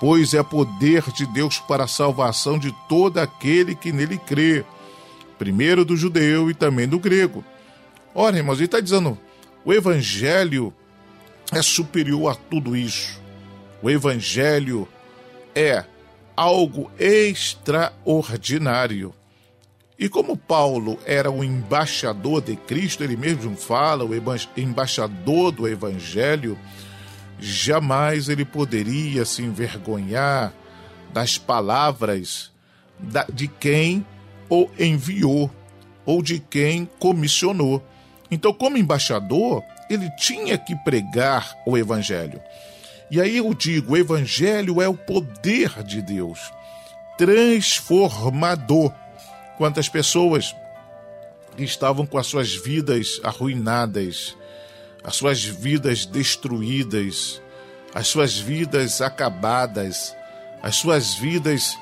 pois 0.00 0.34
é 0.34 0.42
poder 0.42 1.04
de 1.12 1.24
Deus 1.26 1.58
para 1.58 1.84
a 1.84 1.88
salvação 1.88 2.58
de 2.58 2.74
todo 2.88 3.18
aquele 3.18 3.74
que 3.74 3.92
nele 3.92 4.18
crê, 4.18 4.64
primeiro 5.38 5.84
do 5.84 5.96
judeu 5.96 6.50
e 6.50 6.54
também 6.54 6.88
do 6.88 6.98
grego. 6.98 7.44
Ora, 8.14 8.36
irmãos, 8.36 8.56
ele 8.56 8.66
está 8.66 8.80
dizendo: 8.80 9.18
o 9.64 9.72
Evangelho 9.72 10.74
é 11.52 11.62
superior 11.62 12.32
a 12.32 12.34
tudo 12.34 12.76
isso. 12.76 13.22
O 13.82 13.90
Evangelho 13.90 14.88
é 15.54 15.84
algo 16.36 16.90
extraordinário. 16.98 19.14
E 19.98 20.08
como 20.08 20.36
Paulo 20.36 20.98
era 21.06 21.30
o 21.30 21.44
embaixador 21.44 22.42
de 22.42 22.56
Cristo, 22.56 23.04
ele 23.04 23.16
mesmo 23.16 23.56
fala, 23.56 24.04
o 24.04 24.10
embaixador 24.56 25.52
do 25.52 25.68
Evangelho, 25.68 26.58
jamais 27.38 28.28
ele 28.28 28.44
poderia 28.44 29.24
se 29.24 29.42
envergonhar 29.42 30.52
das 31.12 31.38
palavras 31.38 32.52
de 33.32 33.48
quem 33.48 34.06
o 34.48 34.68
enviou 34.78 35.50
ou 36.04 36.22
de 36.22 36.38
quem 36.38 36.88
comissionou. 36.98 37.84
Então, 38.30 38.52
como 38.52 38.76
embaixador, 38.76 39.62
ele 39.90 40.10
tinha 40.18 40.56
que 40.58 40.74
pregar 40.76 41.54
o 41.66 41.76
Evangelho. 41.76 42.40
E 43.10 43.20
aí 43.20 43.36
eu 43.36 43.52
digo: 43.54 43.92
o 43.92 43.96
Evangelho 43.96 44.80
é 44.80 44.88
o 44.88 44.94
poder 44.94 45.82
de 45.82 46.00
Deus, 46.02 46.40
transformador 47.16 48.92
Quantas 49.56 49.88
pessoas 49.88 50.54
estavam 51.56 52.04
com 52.04 52.18
as 52.18 52.26
suas 52.26 52.52
vidas 52.54 53.20
arruinadas, 53.22 54.36
as 55.04 55.16
suas 55.16 55.44
vidas 55.44 56.06
destruídas, 56.06 57.40
as 57.94 58.08
suas 58.08 58.38
vidas 58.38 59.02
acabadas, 59.02 60.16
as 60.62 60.76
suas 60.76 61.14
vidas 61.14 61.76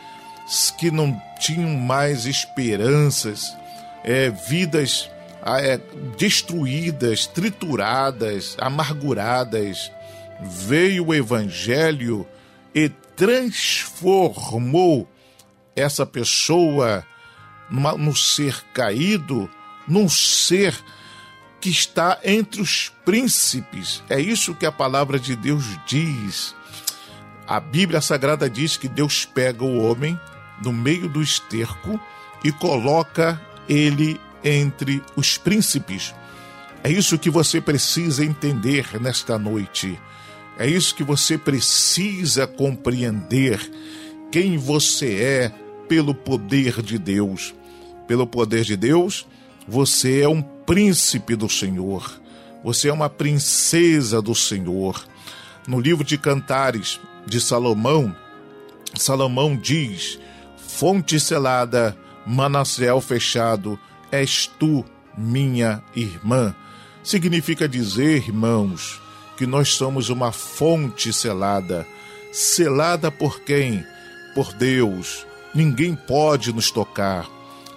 que 0.78 0.90
não 0.90 1.20
tinham 1.38 1.70
mais 1.70 2.26
esperanças, 2.26 3.56
é, 4.04 4.28
vidas 4.28 5.08
é, 5.44 5.80
destruídas, 6.16 7.26
trituradas, 7.26 8.56
amarguradas. 8.60 9.90
Veio 10.40 11.06
o 11.06 11.14
Evangelho 11.14 12.26
e 12.74 12.88
transformou 13.16 15.08
essa 15.76 16.04
pessoa 16.04 17.06
no 17.70 18.14
ser 18.14 18.62
caído, 18.74 19.48
num 19.88 20.08
ser 20.08 20.76
que 21.62 21.70
está 21.70 22.18
entre 22.24 22.60
os 22.60 22.90
príncipes. 23.04 24.02
É 24.10 24.20
isso 24.20 24.52
que 24.52 24.66
a 24.66 24.72
palavra 24.72 25.16
de 25.16 25.36
Deus 25.36 25.64
diz. 25.86 26.56
A 27.46 27.60
Bíblia 27.60 28.00
Sagrada 28.00 28.50
diz 28.50 28.76
que 28.76 28.88
Deus 28.88 29.24
pega 29.24 29.62
o 29.62 29.78
homem 29.78 30.18
no 30.60 30.72
meio 30.72 31.08
do 31.08 31.22
esterco 31.22 32.00
e 32.42 32.50
coloca 32.50 33.40
ele 33.68 34.20
entre 34.42 35.00
os 35.14 35.38
príncipes. 35.38 36.12
É 36.82 36.90
isso 36.90 37.16
que 37.16 37.30
você 37.30 37.60
precisa 37.60 38.24
entender 38.24 39.00
nesta 39.00 39.38
noite. 39.38 40.00
É 40.58 40.66
isso 40.66 40.96
que 40.96 41.04
você 41.04 41.38
precisa 41.38 42.44
compreender. 42.44 43.60
Quem 44.32 44.58
você 44.58 45.14
é 45.14 45.52
pelo 45.88 46.12
poder 46.12 46.82
de 46.82 46.98
Deus. 46.98 47.54
Pelo 48.08 48.26
poder 48.26 48.64
de 48.64 48.76
Deus, 48.76 49.28
você 49.68 50.22
é 50.22 50.28
um 50.28 50.42
príncipe 50.72 51.36
do 51.36 51.50
Senhor. 51.50 52.18
Você 52.64 52.88
é 52.88 52.92
uma 52.94 53.10
princesa 53.10 54.22
do 54.22 54.34
Senhor. 54.34 55.04
No 55.68 55.78
livro 55.78 56.02
de 56.02 56.16
Cantares 56.16 56.98
de 57.26 57.42
Salomão, 57.42 58.16
Salomão 58.94 59.54
diz: 59.54 60.18
Fonte 60.56 61.20
selada, 61.20 61.94
manancial 62.26 63.02
fechado, 63.02 63.78
és 64.10 64.46
tu, 64.58 64.82
minha 65.14 65.82
irmã. 65.94 66.54
Significa 67.02 67.68
dizer, 67.68 68.28
irmãos, 68.28 68.98
que 69.36 69.46
nós 69.46 69.74
somos 69.74 70.08
uma 70.08 70.32
fonte 70.32 71.12
selada. 71.12 71.86
Selada 72.32 73.10
por 73.10 73.40
quem? 73.40 73.84
Por 74.34 74.54
Deus. 74.54 75.26
Ninguém 75.54 75.94
pode 75.94 76.50
nos 76.50 76.70
tocar. 76.70 77.28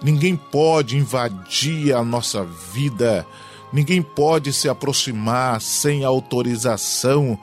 Ninguém 0.06 0.36
pode 0.36 0.96
invadir 0.96 1.92
a 1.92 2.04
nossa 2.04 2.44
vida. 2.44 3.26
Ninguém 3.72 4.00
pode 4.00 4.52
se 4.52 4.68
aproximar 4.68 5.60
sem 5.60 6.04
autorização 6.04 7.36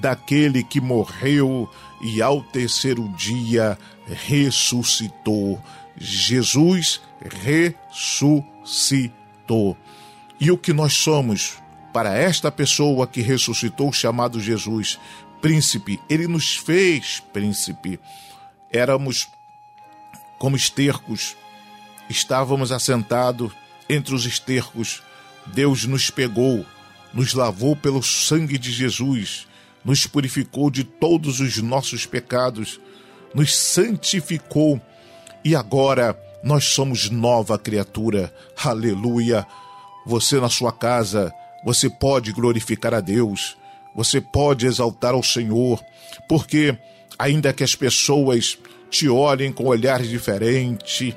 daquele 0.00 0.64
que 0.64 0.80
morreu 0.80 1.70
e 2.02 2.20
ao 2.20 2.42
terceiro 2.42 3.08
dia 3.10 3.78
ressuscitou. 4.04 5.62
Jesus 5.96 7.00
ressuscitou. 7.40 9.76
E 10.40 10.50
o 10.50 10.58
que 10.58 10.72
nós 10.72 10.94
somos 10.94 11.58
para 11.92 12.18
esta 12.18 12.50
pessoa 12.50 13.06
que 13.06 13.20
ressuscitou, 13.20 13.92
chamado 13.92 14.40
Jesus, 14.40 14.98
príncipe, 15.40 16.00
ele 16.10 16.26
nos 16.26 16.56
fez 16.56 17.22
príncipe. 17.32 18.00
Éramos 18.72 19.28
como 20.36 20.56
estercos, 20.56 21.36
estávamos 22.08 22.72
assentados 22.72 23.52
entre 23.88 24.14
os 24.14 24.26
estercos. 24.26 25.02
Deus 25.46 25.84
nos 25.84 26.10
pegou, 26.10 26.64
nos 27.12 27.32
lavou 27.32 27.74
pelo 27.74 28.02
sangue 28.02 28.58
de 28.58 28.70
Jesus, 28.70 29.46
nos 29.84 30.06
purificou 30.06 30.70
de 30.70 30.84
todos 30.84 31.40
os 31.40 31.56
nossos 31.58 32.04
pecados, 32.04 32.80
nos 33.34 33.54
santificou 33.56 34.80
e 35.44 35.54
agora 35.54 36.18
nós 36.42 36.64
somos 36.64 37.10
nova 37.10 37.58
criatura. 37.58 38.32
Aleluia! 38.62 39.46
Você 40.06 40.40
na 40.40 40.48
sua 40.48 40.72
casa, 40.72 41.32
você 41.64 41.90
pode 41.90 42.32
glorificar 42.32 42.94
a 42.94 43.00
Deus, 43.00 43.56
você 43.94 44.20
pode 44.20 44.66
exaltar 44.66 45.14
ao 45.14 45.22
Senhor, 45.22 45.82
porque 46.28 46.78
ainda 47.18 47.52
que 47.52 47.64
as 47.64 47.74
pessoas 47.74 48.56
te 48.90 49.08
olhem 49.08 49.52
com 49.52 49.66
olhares 49.66 50.08
diferentes, 50.08 51.14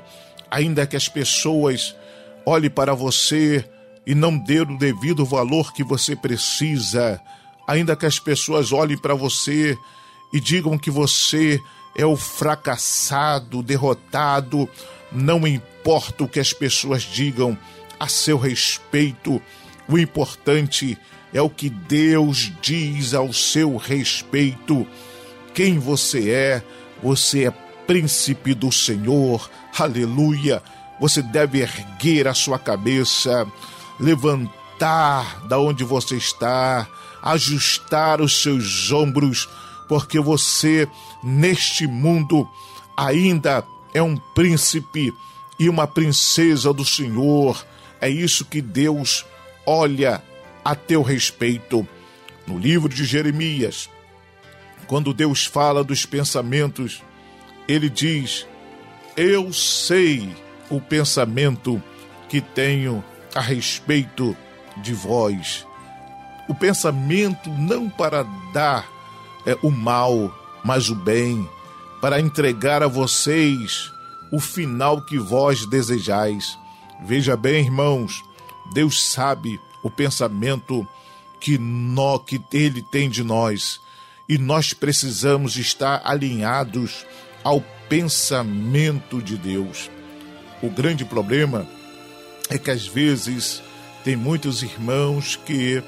ainda 0.52 0.86
que 0.86 0.94
as 0.94 1.08
pessoas 1.08 1.96
olhem 2.44 2.68
para 2.68 2.92
você 2.92 3.64
e 4.06 4.14
não 4.14 4.36
dê 4.36 4.60
o 4.60 4.76
devido 4.76 5.24
valor 5.24 5.72
que 5.72 5.82
você 5.82 6.14
precisa, 6.14 7.18
ainda 7.66 7.96
que 7.96 8.04
as 8.04 8.18
pessoas 8.18 8.70
olhem 8.70 8.98
para 8.98 9.14
você 9.14 9.74
e 10.30 10.38
digam 10.38 10.76
que 10.76 10.90
você 10.90 11.58
é 11.96 12.04
o 12.04 12.16
fracassado, 12.16 13.62
derrotado, 13.62 14.68
não 15.10 15.46
importa 15.46 16.24
o 16.24 16.28
que 16.28 16.38
as 16.38 16.52
pessoas 16.52 17.02
digam 17.02 17.56
a 17.98 18.06
seu 18.06 18.36
respeito, 18.36 19.40
o 19.88 19.98
importante 19.98 20.98
é 21.32 21.40
o 21.40 21.48
que 21.48 21.70
Deus 21.70 22.52
diz 22.60 23.14
ao 23.14 23.32
seu 23.32 23.76
respeito. 23.78 24.86
Quem 25.54 25.78
você 25.78 26.30
é? 26.30 26.62
Você 27.02 27.46
é 27.46 27.50
príncipe 27.86 28.54
do 28.54 28.70
Senhor. 28.70 29.50
Aleluia. 29.78 30.62
Você 31.00 31.22
deve 31.22 31.60
erguer 31.60 32.28
a 32.28 32.34
sua 32.34 32.58
cabeça, 32.58 33.46
levantar 33.98 35.46
da 35.46 35.58
onde 35.58 35.84
você 35.84 36.16
está, 36.16 36.86
ajustar 37.22 38.20
os 38.20 38.42
seus 38.42 38.90
ombros, 38.92 39.48
porque 39.88 40.20
você 40.20 40.88
neste 41.22 41.86
mundo 41.86 42.48
ainda 42.96 43.64
é 43.94 44.02
um 44.02 44.16
príncipe 44.16 45.12
e 45.58 45.68
uma 45.68 45.86
princesa 45.86 46.72
do 46.72 46.84
Senhor. 46.84 47.64
É 48.00 48.08
isso 48.08 48.44
que 48.44 48.60
Deus 48.60 49.24
olha 49.66 50.22
a 50.64 50.74
teu 50.74 51.02
respeito. 51.02 51.86
No 52.46 52.58
livro 52.58 52.88
de 52.88 53.04
Jeremias, 53.04 53.88
quando 54.86 55.14
Deus 55.14 55.46
fala 55.46 55.84
dos 55.84 56.04
pensamentos, 56.04 57.02
ele 57.68 57.88
diz: 57.88 58.46
Eu 59.16 59.52
sei 59.52 60.34
o 60.70 60.80
pensamento 60.80 61.82
que 62.28 62.40
tenho 62.40 63.04
a 63.34 63.40
respeito 63.40 64.36
de 64.78 64.94
vós. 64.94 65.66
O 66.48 66.54
pensamento 66.54 67.50
não 67.50 67.88
para 67.88 68.24
dar 68.52 68.86
é, 69.46 69.56
o 69.62 69.70
mal, 69.70 70.32
mas 70.64 70.88
o 70.88 70.94
bem, 70.94 71.48
para 72.00 72.20
entregar 72.20 72.82
a 72.82 72.88
vocês 72.88 73.92
o 74.32 74.40
final 74.40 75.02
que 75.02 75.18
vós 75.18 75.66
desejais. 75.66 76.58
Veja 77.04 77.36
bem, 77.36 77.64
irmãos, 77.64 78.22
Deus 78.72 79.02
sabe 79.04 79.60
o 79.82 79.90
pensamento 79.90 80.86
que, 81.40 81.58
nó, 81.58 82.18
que 82.18 82.40
Ele 82.52 82.82
tem 82.82 83.10
de 83.10 83.22
nós 83.22 83.80
e 84.28 84.38
nós 84.38 84.72
precisamos 84.72 85.56
estar 85.56 86.00
alinhados 86.04 87.04
ao 87.44 87.62
pensamento 87.88 89.20
de 89.22 89.36
Deus. 89.36 89.90
O 90.62 90.70
grande 90.70 91.04
problema 91.04 91.66
é 92.48 92.58
que 92.58 92.70
às 92.70 92.86
vezes 92.86 93.62
tem 94.04 94.16
muitos 94.16 94.62
irmãos 94.62 95.36
que 95.36 95.82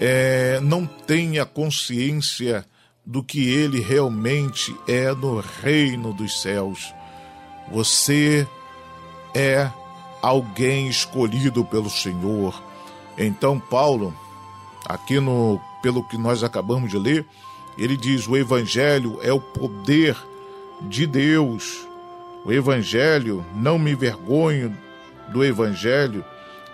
é, 0.00 0.58
não 0.60 0.86
têm 0.86 1.38
a 1.38 1.44
consciência 1.44 2.64
do 3.04 3.22
que 3.22 3.48
ele 3.48 3.80
realmente 3.80 4.74
é 4.86 5.12
no 5.12 5.40
reino 5.40 6.12
dos 6.12 6.40
céus. 6.40 6.94
Você 7.70 8.46
é 9.34 9.70
alguém 10.22 10.88
escolhido 10.88 11.64
pelo 11.64 11.90
Senhor. 11.90 12.62
Então 13.18 13.58
Paulo, 13.58 14.14
aqui 14.86 15.20
no 15.20 15.60
pelo 15.82 16.02
que 16.02 16.18
nós 16.18 16.44
acabamos 16.44 16.90
de 16.90 16.98
ler, 16.98 17.26
ele 17.76 17.96
diz: 17.96 18.26
"O 18.28 18.36
evangelho 18.36 19.18
é 19.22 19.32
o 19.32 19.40
poder 19.40 20.16
de 20.82 21.06
Deus. 21.06 21.86
O 22.44 22.52
evangelho, 22.52 23.44
não 23.54 23.78
me 23.78 23.94
vergonho 23.94 24.76
do 25.28 25.44
evangelho 25.44 26.24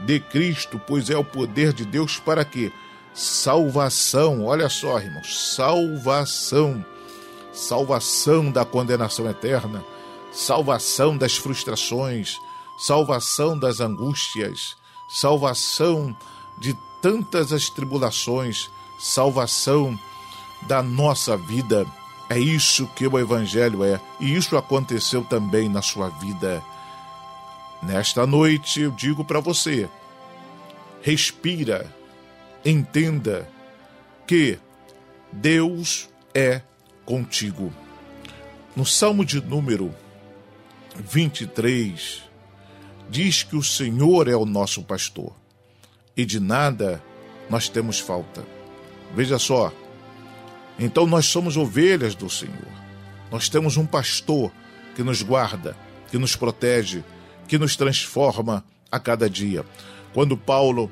de 0.00 0.20
Cristo, 0.20 0.80
pois 0.86 1.10
é 1.10 1.16
o 1.16 1.24
poder 1.24 1.72
de 1.72 1.84
Deus 1.84 2.18
para 2.18 2.44
que 2.44 2.72
salvação, 3.14 4.44
olha 4.44 4.68
só, 4.68 4.98
irmãos, 5.00 5.54
salvação, 5.54 6.84
salvação 7.52 8.50
da 8.50 8.64
condenação 8.64 9.28
eterna, 9.28 9.82
salvação 10.32 11.16
das 11.16 11.36
frustrações, 11.36 12.38
salvação 12.78 13.58
das 13.58 13.80
angústias, 13.80 14.76
salvação 15.08 16.14
de 16.58 16.76
tantas 17.00 17.52
as 17.52 17.70
tribulações, 17.70 18.70
salvação 18.98 19.98
da 20.62 20.82
nossa 20.82 21.36
vida. 21.36 21.86
É 22.28 22.38
isso 22.38 22.86
que 22.88 23.06
o 23.06 23.18
Evangelho 23.18 23.84
é, 23.84 24.00
e 24.18 24.34
isso 24.34 24.56
aconteceu 24.56 25.24
também 25.24 25.68
na 25.68 25.80
sua 25.80 26.08
vida. 26.08 26.62
Nesta 27.82 28.26
noite 28.26 28.80
eu 28.80 28.90
digo 28.90 29.24
para 29.24 29.38
você: 29.38 29.88
respira, 31.02 31.86
entenda 32.64 33.48
que 34.26 34.58
Deus 35.32 36.08
é 36.34 36.62
contigo. 37.04 37.72
No 38.74 38.84
Salmo 38.84 39.24
de 39.24 39.40
número 39.40 39.94
23, 40.96 42.24
diz 43.08 43.42
que 43.42 43.56
o 43.56 43.62
Senhor 43.62 44.28
é 44.28 44.34
o 44.34 44.44
nosso 44.44 44.82
pastor 44.82 45.32
e 46.16 46.24
de 46.24 46.40
nada 46.40 47.02
nós 47.48 47.68
temos 47.68 48.00
falta. 48.00 48.44
Veja 49.14 49.38
só, 49.38 49.72
então 50.78 51.06
nós 51.06 51.26
somos 51.26 51.56
ovelhas 51.56 52.14
do 52.14 52.28
Senhor. 52.28 52.86
Nós 53.30 53.48
temos 53.48 53.76
um 53.76 53.86
pastor 53.86 54.52
que 54.94 55.02
nos 55.02 55.22
guarda, 55.22 55.76
que 56.10 56.18
nos 56.18 56.36
protege, 56.36 57.02
que 57.48 57.58
nos 57.58 57.76
transforma 57.76 58.64
a 58.90 58.98
cada 58.98 59.28
dia. 59.28 59.64
Quando 60.12 60.36
Paulo 60.36 60.90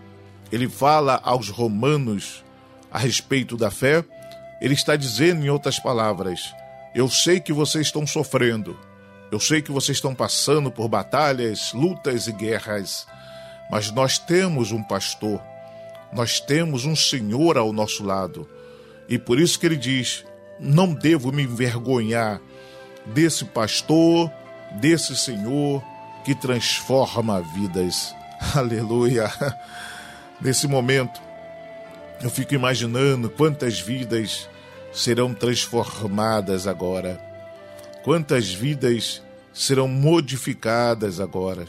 ele 0.50 0.68
fala 0.68 1.20
aos 1.22 1.48
romanos 1.48 2.44
a 2.90 2.98
respeito 2.98 3.56
da 3.56 3.70
fé, 3.70 4.04
ele 4.60 4.74
está 4.74 4.96
dizendo 4.96 5.44
em 5.44 5.50
outras 5.50 5.78
palavras: 5.78 6.54
Eu 6.94 7.08
sei 7.08 7.40
que 7.40 7.52
vocês 7.52 7.86
estão 7.86 8.06
sofrendo, 8.06 8.78
Eu 9.32 9.40
sei 9.40 9.60
que 9.60 9.72
vocês 9.72 9.98
estão 9.98 10.14
passando 10.14 10.70
por 10.70 10.88
batalhas, 10.88 11.72
lutas 11.72 12.28
e 12.28 12.32
guerras, 12.32 13.06
mas 13.70 13.90
nós 13.90 14.18
temos 14.18 14.70
um 14.70 14.82
pastor, 14.82 15.40
nós 16.12 16.38
temos 16.38 16.84
um 16.84 16.94
Senhor 16.94 17.58
ao 17.58 17.72
nosso 17.72 18.04
lado. 18.04 18.48
E 19.08 19.18
por 19.18 19.38
isso 19.38 19.58
que 19.58 19.66
ele 19.66 19.76
diz: 19.76 20.24
não 20.58 20.92
devo 20.92 21.32
me 21.32 21.42
envergonhar 21.42 22.40
desse 23.06 23.44
pastor, 23.44 24.30
desse 24.72 25.16
Senhor 25.16 25.82
que 26.24 26.34
transforma 26.34 27.42
vidas. 27.54 28.14
Aleluia! 28.54 29.30
Nesse 30.40 30.66
momento, 30.66 31.20
eu 32.22 32.30
fico 32.30 32.54
imaginando 32.54 33.28
quantas 33.28 33.80
vidas 33.80 34.48
serão 34.92 35.34
transformadas 35.34 36.66
agora, 36.66 37.20
quantas 38.02 38.52
vidas 38.52 39.22
serão 39.52 39.86
modificadas 39.88 41.20
agora, 41.20 41.66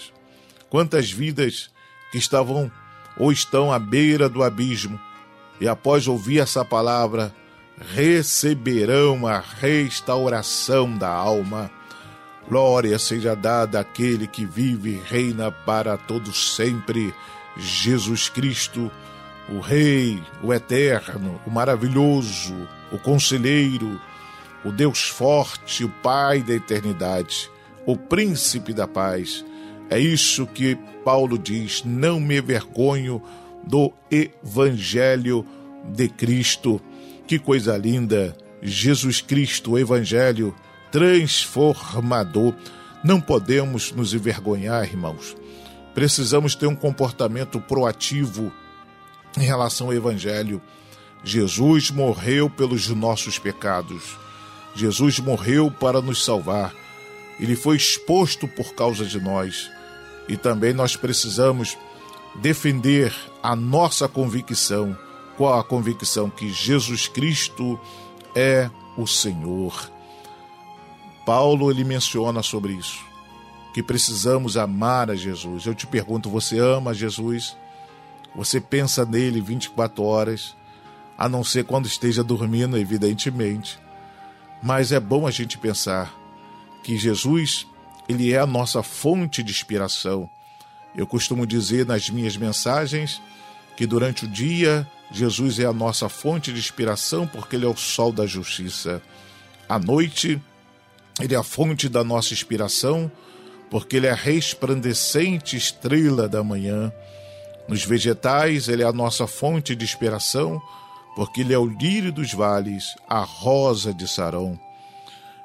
quantas 0.70 1.12
vidas 1.12 1.70
que 2.12 2.18
estavam 2.18 2.72
ou 3.18 3.32
estão 3.32 3.72
à 3.72 3.80
beira 3.80 4.28
do 4.28 4.44
abismo 4.44 5.00
e 5.60 5.68
após 5.68 6.08
ouvir 6.08 6.40
essa 6.40 6.64
palavra 6.64 7.34
receberão 7.94 9.28
a 9.28 9.40
restauração 9.40 10.98
da 10.98 11.10
alma. 11.10 11.70
Glória 12.48 12.98
seja 13.00 13.36
dada 13.36 13.80
àquele 13.80 14.28
que 14.28 14.46
vive 14.46 14.92
e 14.92 15.02
reina 15.10 15.52
para 15.52 15.98
todos 15.98 16.56
sempre, 16.56 17.14
Jesus 17.58 18.30
Cristo, 18.30 18.92
o 19.50 19.60
Rei, 19.60 20.22
o 20.44 20.54
Eterno, 20.54 21.40
o 21.46 21.52
Maravilhoso, 21.52 22.56
o 22.92 23.00
Conselheiro, 23.00 24.00
o 24.64 24.72
Deus 24.72 25.04
Forte, 25.04 25.84
o 25.84 25.90
Pai 25.90 26.42
da 26.42 26.54
eternidade, 26.54 27.50
o 27.86 27.98
Príncipe 27.98 28.74
da 28.74 28.88
Paz. 28.88 29.44
É 29.90 30.00
isso 30.00 30.48
que 30.48 30.76
Paulo 31.04 31.38
diz: 31.38 31.84
não 31.84 32.20
me 32.20 32.42
vergonho 32.42 33.22
do 33.66 33.92
Evangelho 34.12 35.46
de 35.86 36.08
Cristo. 36.08 36.82
Que 37.28 37.40
coisa 37.40 37.78
linda! 37.78 38.36
Jesus 38.62 39.22
Cristo, 39.22 39.72
o 39.72 39.80
Evangelho 39.80 40.56
transformador. 40.92 42.54
Não 43.04 43.22
podemos 43.22 43.92
nos 43.92 44.14
envergonhar, 44.14 44.86
irmãos. 44.86 45.36
Precisamos 45.94 46.56
ter 46.56 46.68
um 46.68 46.76
comportamento 46.76 47.60
proativo 47.60 48.52
em 49.38 49.44
relação 49.44 49.88
ao 49.88 49.94
Evangelho. 49.94 50.62
Jesus 51.24 51.92
morreu 51.92 52.50
pelos 52.50 52.88
nossos 52.90 53.38
pecados. 53.38 54.18
Jesus 54.76 55.20
morreu 55.20 55.72
para 55.72 56.02
nos 56.02 56.24
salvar. 56.24 56.74
Ele 57.40 57.56
foi 57.56 57.76
exposto 57.76 58.48
por 58.48 58.74
causa 58.74 59.06
de 59.06 59.20
nós. 59.20 59.70
E 60.28 60.36
também 60.38 60.74
nós 60.74 60.96
precisamos 60.96 61.78
defender 62.42 63.14
a 63.46 63.56
nossa 63.56 64.08
convicção 64.08 64.98
qual 65.38 65.60
a 65.60 65.64
convicção 65.64 66.32
que 66.32 66.52
Jesus 66.52 67.08
Cristo 67.08 67.80
é 68.34 68.72
o 68.98 69.06
Senhor. 69.06 69.92
Paulo 71.28 71.70
ele 71.70 71.84
menciona 71.84 72.42
sobre 72.42 72.74
isso, 72.74 73.04
que 73.72 73.84
precisamos 73.84 74.58
amar 74.58 75.12
a 75.12 75.16
Jesus. 75.16 75.68
Eu 75.68 75.76
te 75.76 75.86
pergunto, 75.86 76.28
você 76.28 76.58
ama 76.58 76.92
Jesus? 76.92 77.56
Você 78.36 78.60
pensa 78.60 79.06
nele 79.06 79.42
24 79.42 80.04
horas, 80.04 80.56
a 81.16 81.30
não 81.30 81.44
ser 81.44 81.66
quando 81.66 81.86
esteja 81.86 82.24
dormindo, 82.24 82.78
evidentemente. 82.80 83.80
Mas 84.64 84.92
é 84.92 85.00
bom 85.00 85.28
a 85.28 85.32
gente 85.32 85.56
pensar 85.60 86.12
que 86.84 86.98
Jesus, 86.98 87.68
ele 88.10 88.34
é 88.34 88.40
a 88.40 88.48
nossa 88.48 88.82
fonte 88.82 89.44
de 89.44 89.52
inspiração. 89.52 90.28
Eu 90.96 91.06
costumo 91.06 91.46
dizer 91.46 91.86
nas 91.86 92.10
minhas 92.10 92.36
mensagens 92.36 93.22
que 93.76 93.86
durante 93.86 94.26
o 94.26 94.28
dia 94.28 94.88
Jesus 95.12 95.60
é 95.60 95.66
a 95.66 95.74
nossa 95.74 96.10
fonte 96.10 96.52
de 96.52 96.60
inspiração 96.60 97.28
porque 97.28 97.56
Ele 97.56 97.66
é 97.66 97.70
o 97.70 97.76
sol 97.76 98.12
da 98.12 98.26
justiça. 98.26 99.02
À 99.68 99.78
noite, 99.78 100.42
Ele 101.20 101.36
é 101.36 101.38
a 101.38 101.44
fonte 101.44 101.88
da 101.88 102.04
nossa 102.04 102.34
inspiração 102.34 103.12
porque 103.70 103.98
Ele 103.98 104.08
é 104.08 104.12
a 104.12 104.16
resplandecente 104.16 105.56
estrela 105.56 106.28
da 106.28 106.44
manhã. 106.44 106.92
Nos 107.68 107.84
vegetais, 107.84 108.68
Ele 108.68 108.84
é 108.84 108.86
a 108.86 108.94
nossa 108.94 109.28
fonte 109.28 109.76
de 109.76 109.84
inspiração 109.84 110.62
porque 111.16 111.42
Ele 111.42 111.54
é 111.54 111.58
o 111.58 111.66
lírio 111.66 112.12
dos 112.12 112.34
vales, 112.34 112.96
a 113.08 113.22
rosa 113.22 113.94
de 113.94 114.08
Sarão. 114.08 114.60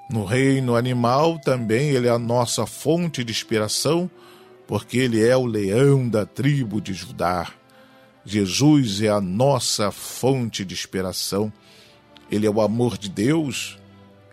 No 0.08 0.24
reino 0.24 0.74
animal 0.74 1.38
também 1.38 1.90
Ele 1.90 2.08
é 2.08 2.10
a 2.10 2.18
nossa 2.18 2.66
fonte 2.66 3.22
de 3.22 3.30
inspiração 3.30 4.10
porque 4.66 4.98
Ele 4.98 5.24
é 5.24 5.36
o 5.36 5.46
leão 5.46 6.08
da 6.08 6.26
tribo 6.26 6.80
de 6.80 6.92
Judá. 6.92 7.59
Jesus 8.24 9.00
é 9.00 9.08
a 9.08 9.20
nossa 9.20 9.90
fonte 9.90 10.64
de 10.64 10.74
inspiração. 10.74 11.52
Ele 12.30 12.46
é 12.46 12.50
o 12.50 12.60
amor 12.60 12.98
de 12.98 13.08
Deus, 13.08 13.78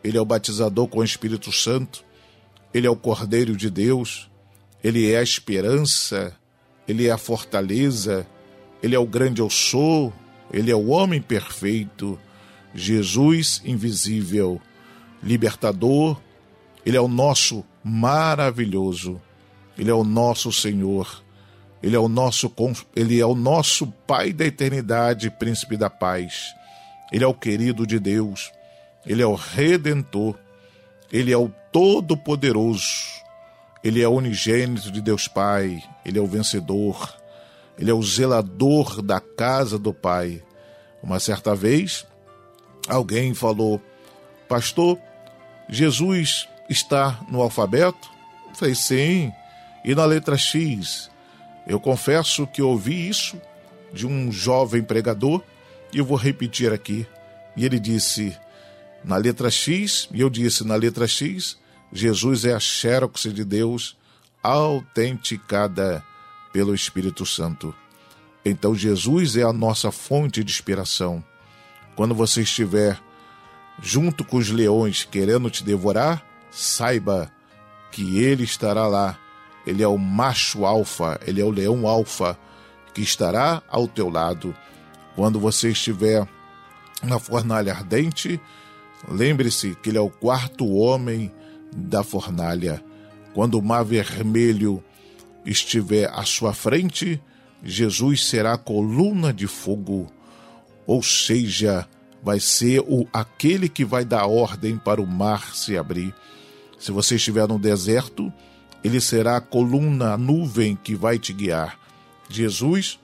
ele 0.04 0.18
é 0.18 0.22
o 0.22 0.26
batizador 0.26 0.88
com 0.88 1.00
o 1.00 1.04
Espírito 1.04 1.52
Santo, 1.52 2.04
ele 2.74 2.86
é 2.86 2.90
o 2.90 2.96
Cordeiro 2.96 3.56
de 3.56 3.70
Deus, 3.70 4.30
ele 4.84 5.12
é 5.12 5.18
a 5.18 5.24
esperança, 5.24 6.36
ele 6.88 7.08
é 7.08 7.12
a 7.12 7.18
fortaleza, 7.18 8.28
ele 8.84 8.96
é 8.96 9.00
o 9.00 9.08
grande 9.08 9.42
eu 9.42 9.50
sou, 9.50 10.14
ele 10.52 10.70
é 10.72 10.76
o 10.76 10.88
homem 10.88 11.22
perfeito, 11.22 12.20
Jesus 12.74 13.62
invisível, 13.66 14.62
libertador, 15.24 16.22
ele 16.86 16.96
é 16.96 17.02
o 17.02 17.08
nosso 17.08 17.66
maravilhoso, 17.84 19.20
ele 19.78 19.90
é 19.90 19.94
o 19.94 20.04
nosso 20.04 20.52
Senhor. 20.52 21.24
Ele 21.82 21.96
é 21.96 22.00
o 22.00 22.08
nosso 22.08 22.52
ele 22.96 23.20
é 23.20 23.26
o 23.26 23.36
nosso 23.36 23.88
Pai 24.08 24.34
da 24.34 24.46
eternidade, 24.46 25.30
príncipe 25.30 25.78
da 25.78 25.90
paz. 25.90 26.56
Ele 27.12 27.24
é 27.24 27.28
o 27.28 27.34
querido 27.34 27.86
de 27.86 28.00
Deus. 28.00 28.52
Ele 29.06 29.22
é 29.22 29.26
o 29.26 29.36
redentor. 29.36 30.36
Ele 31.12 31.32
é 31.32 31.38
o 31.38 31.52
todo-poderoso. 31.72 33.18
Ele 33.84 34.02
é 34.02 34.10
unigênito 34.10 34.92
de 34.92 35.02
Deus 35.02 35.28
Pai. 35.28 35.84
Ele 36.04 36.18
é 36.18 36.22
o 36.22 36.28
vencedor. 36.28 37.16
Ele 37.78 37.92
é 37.92 37.94
o 37.94 38.02
zelador 38.02 39.02
da 39.02 39.20
casa 39.20 39.78
do 39.78 39.94
Pai. 39.94 40.44
Uma 41.02 41.20
certa 41.20 41.56
vez, 41.56 42.06
alguém 42.90 43.34
falou: 43.34 43.80
Pastor, 44.50 44.98
Jesus 45.70 46.50
está 46.68 47.20
no 47.30 47.42
alfabeto? 47.42 48.10
Eu 48.50 48.56
falei: 48.56 48.76
Sim. 48.76 49.32
E 49.86 49.96
na 49.96 50.04
letra 50.04 50.38
X? 50.38 51.10
Eu 51.68 51.80
confesso 51.80 52.48
que 52.48 52.62
ouvi 52.62 53.10
isso 53.10 53.40
de 53.92 54.08
um 54.08 54.32
jovem 54.32 54.82
pregador 54.82 55.44
e 55.94 55.98
eu 55.98 56.06
vou 56.06 56.18
repetir 56.18 56.72
aqui. 56.72 57.06
E 57.56 57.66
ele 57.66 57.80
disse 57.80 58.36
na 59.04 59.18
letra 59.18 59.50
X, 59.50 60.08
e 60.12 60.22
eu 60.22 60.30
disse 60.30 60.64
na 60.64 60.76
letra 60.76 61.08
X, 61.08 61.58
Jesus 61.92 62.46
é 62.46 62.54
a 62.54 62.60
xerox 62.60 63.24
de 63.34 63.44
Deus 63.44 63.98
autenticada 64.42 66.04
pelo 66.54 66.74
Espírito 66.74 67.26
Santo. 67.26 67.76
Então 68.46 68.74
Jesus 68.74 69.36
é 69.36 69.44
a 69.44 69.52
nossa 69.52 69.92
fonte 69.92 70.44
de 70.44 70.52
inspiração. 70.52 71.24
Quando 71.96 72.16
você 72.16 72.42
estiver 72.42 73.00
junto 73.82 74.24
com 74.24 74.38
os 74.38 74.50
leões 74.50 75.04
querendo 75.04 75.50
te 75.50 75.64
devorar, 75.64 76.24
saiba 76.50 77.32
que 77.92 78.20
ele 78.20 78.44
estará 78.44 78.88
lá 78.88 79.20
ele 79.68 79.84
é 79.84 79.88
o 79.88 79.98
macho 79.98 80.66
alfa, 80.66 81.20
ele 81.28 81.42
é 81.42 81.44
o 81.44 81.52
leão 81.52 81.86
alfa 81.86 82.40
que 82.94 83.02
estará 83.02 83.62
ao 83.68 83.86
teu 83.86 84.10
lado. 84.10 84.56
Quando 85.14 85.42
você 85.42 85.72
estiver 85.72 86.26
na 87.04 87.20
fornalha 87.20 87.74
ardente, 87.74 88.40
lembre-se 89.10 89.76
que 89.76 89.90
ele 89.90 89.98
é 89.98 90.02
o 90.02 90.10
quarto 90.10 90.66
homem 90.66 91.30
da 91.76 92.02
fornalha. 92.02 92.82
Quando 93.34 93.60
o 93.60 93.62
mar 93.62 93.84
vermelho 93.84 94.82
estiver 95.46 96.10
à 96.14 96.24
sua 96.24 96.54
frente, 96.54 97.22
Jesus 97.62 98.26
será 98.26 98.58
coluna 98.58 99.34
de 99.34 99.48
fogo, 99.48 100.08
ou 100.86 101.04
seja, 101.04 101.86
vai 102.24 102.40
ser 102.40 102.80
o 102.88 103.06
aquele 103.12 103.68
que 103.68 103.84
vai 103.84 104.06
dar 104.06 104.28
ordem 104.28 104.78
para 104.78 105.02
o 105.02 105.06
mar 105.06 105.54
se 105.54 105.78
abrir. 105.78 106.16
Se 106.80 106.92
você 106.92 107.16
estiver 107.16 107.48
no 107.48 107.60
deserto, 107.60 108.32
ele 108.84 109.02
será 109.02 109.38
a 109.38 109.42
coluna, 109.42 110.14
a 110.14 110.18
nuvem 110.18 110.76
que 110.76 110.96
vai 110.96 111.20
te 111.20 111.34
guiar. 111.34 111.78
Jesus 112.30 113.00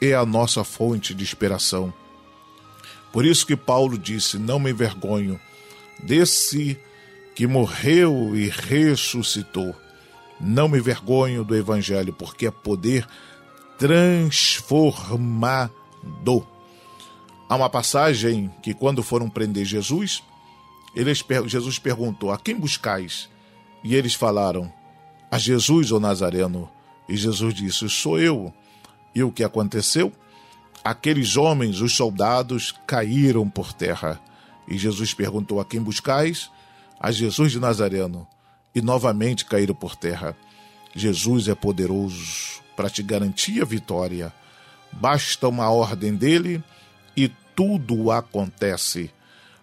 é 0.00 0.14
a 0.14 0.24
nossa 0.24 0.64
fonte 0.64 1.14
de 1.14 1.22
inspiração. 1.22 1.92
Por 3.12 3.24
isso 3.24 3.46
que 3.46 3.56
Paulo 3.56 3.96
disse: 3.98 4.38
Não 4.38 4.58
me 4.58 4.70
envergonho 4.70 5.38
desse 6.02 6.78
que 7.34 7.46
morreu 7.46 8.36
e 8.36 8.48
ressuscitou. 8.48 9.74
Não 10.40 10.68
me 10.68 10.78
envergonho 10.78 11.44
do 11.44 11.56
Evangelho, 11.56 12.12
porque 12.12 12.46
é 12.46 12.50
poder 12.50 13.06
transformador. 13.78 16.44
Há 17.48 17.56
uma 17.56 17.70
passagem 17.70 18.50
que, 18.62 18.74
quando 18.74 19.02
foram 19.02 19.28
prender 19.28 19.64
Jesus, 19.64 20.22
Jesus 21.46 21.78
perguntou: 21.78 22.30
A 22.30 22.38
quem 22.38 22.54
buscais? 22.54 23.29
E 23.82 23.94
eles 23.94 24.14
falaram: 24.14 24.72
A 25.30 25.38
Jesus, 25.38 25.90
o 25.90 26.00
Nazareno. 26.00 26.70
E 27.08 27.16
Jesus 27.16 27.54
disse: 27.54 27.88
Sou 27.88 28.18
eu. 28.18 28.52
E 29.14 29.22
o 29.22 29.32
que 29.32 29.42
aconteceu? 29.42 30.12
Aqueles 30.84 31.36
homens, 31.36 31.80
os 31.80 31.94
soldados, 31.94 32.74
caíram 32.86 33.48
por 33.48 33.72
terra. 33.72 34.20
E 34.68 34.78
Jesus 34.78 35.12
perguntou: 35.14 35.60
A 35.60 35.64
quem 35.64 35.80
buscais? 35.80 36.50
A 36.98 37.10
Jesus 37.10 37.52
de 37.52 37.58
Nazareno. 37.58 38.26
E 38.74 38.80
novamente 38.80 39.44
caíram 39.44 39.74
por 39.74 39.96
terra. 39.96 40.36
Jesus 40.94 41.48
é 41.48 41.54
poderoso 41.54 42.60
para 42.76 42.90
te 42.90 43.02
garantir 43.02 43.60
a 43.60 43.64
vitória. 43.64 44.32
Basta 44.92 45.48
uma 45.48 45.70
ordem 45.70 46.14
dele 46.14 46.62
e 47.16 47.28
tudo 47.54 48.10
acontece. 48.10 49.10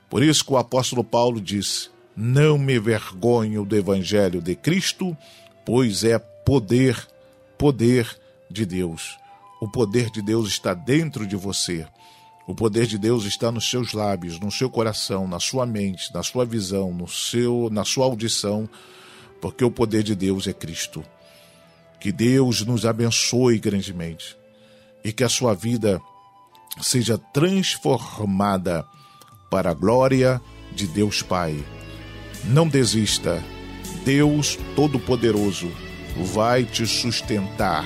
Por 0.09 0.24
isso 0.24 0.45
que 0.45 0.53
o 0.53 0.57
apóstolo 0.57 1.03
Paulo 1.03 1.41
disse: 1.41 1.89
Não 2.20 2.57
me 2.57 2.80
vergonho 2.80 3.63
do 3.63 3.76
evangelho 3.76 4.41
de 4.41 4.55
Cristo, 4.55 5.15
pois 5.63 6.03
é 6.03 6.18
poder, 6.18 7.07
poder 7.59 8.09
de 8.49 8.65
Deus. 8.65 9.20
O 9.61 9.70
poder 9.70 10.09
de 10.09 10.24
Deus 10.24 10.47
está 10.47 10.74
dentro 10.74 11.28
de 11.28 11.36
você. 11.36 11.86
O 12.47 12.55
poder 12.55 12.88
de 12.88 12.97
Deus 12.97 13.26
está 13.26 13.51
nos 13.51 13.70
seus 13.70 13.93
lábios, 13.93 14.39
no 14.39 14.49
seu 14.49 14.68
coração, 14.68 15.28
na 15.28 15.39
sua 15.39 15.63
mente, 15.68 16.11
na 16.11 16.24
sua 16.24 16.43
visão, 16.43 16.91
no 16.91 17.07
seu, 17.07 17.70
na 17.72 17.86
sua 17.86 18.05
audição, 18.05 18.68
porque 19.39 19.63
o 19.63 19.70
poder 19.70 20.01
de 20.01 20.15
Deus 20.15 20.47
é 20.47 20.53
Cristo. 20.53 21.03
Que 21.99 22.11
Deus 22.11 22.65
nos 22.65 22.84
abençoe 22.84 23.59
grandemente 23.59 24.36
e 25.03 25.13
que 25.13 25.24
a 25.24 25.30
sua 25.30 25.53
vida 25.53 26.01
seja 26.82 27.18
transformada 27.18 28.84
para 29.51 29.70
a 29.70 29.76
glória 29.76 30.41
de 30.74 30.88
Deus 30.88 31.22
Pai. 31.22 31.63
Não 32.45 32.67
desista. 32.67 33.43
Deus 34.05 34.57
Todo-Poderoso 34.75 35.69
vai 36.33 36.63
te 36.63 36.85
sustentar, 36.88 37.85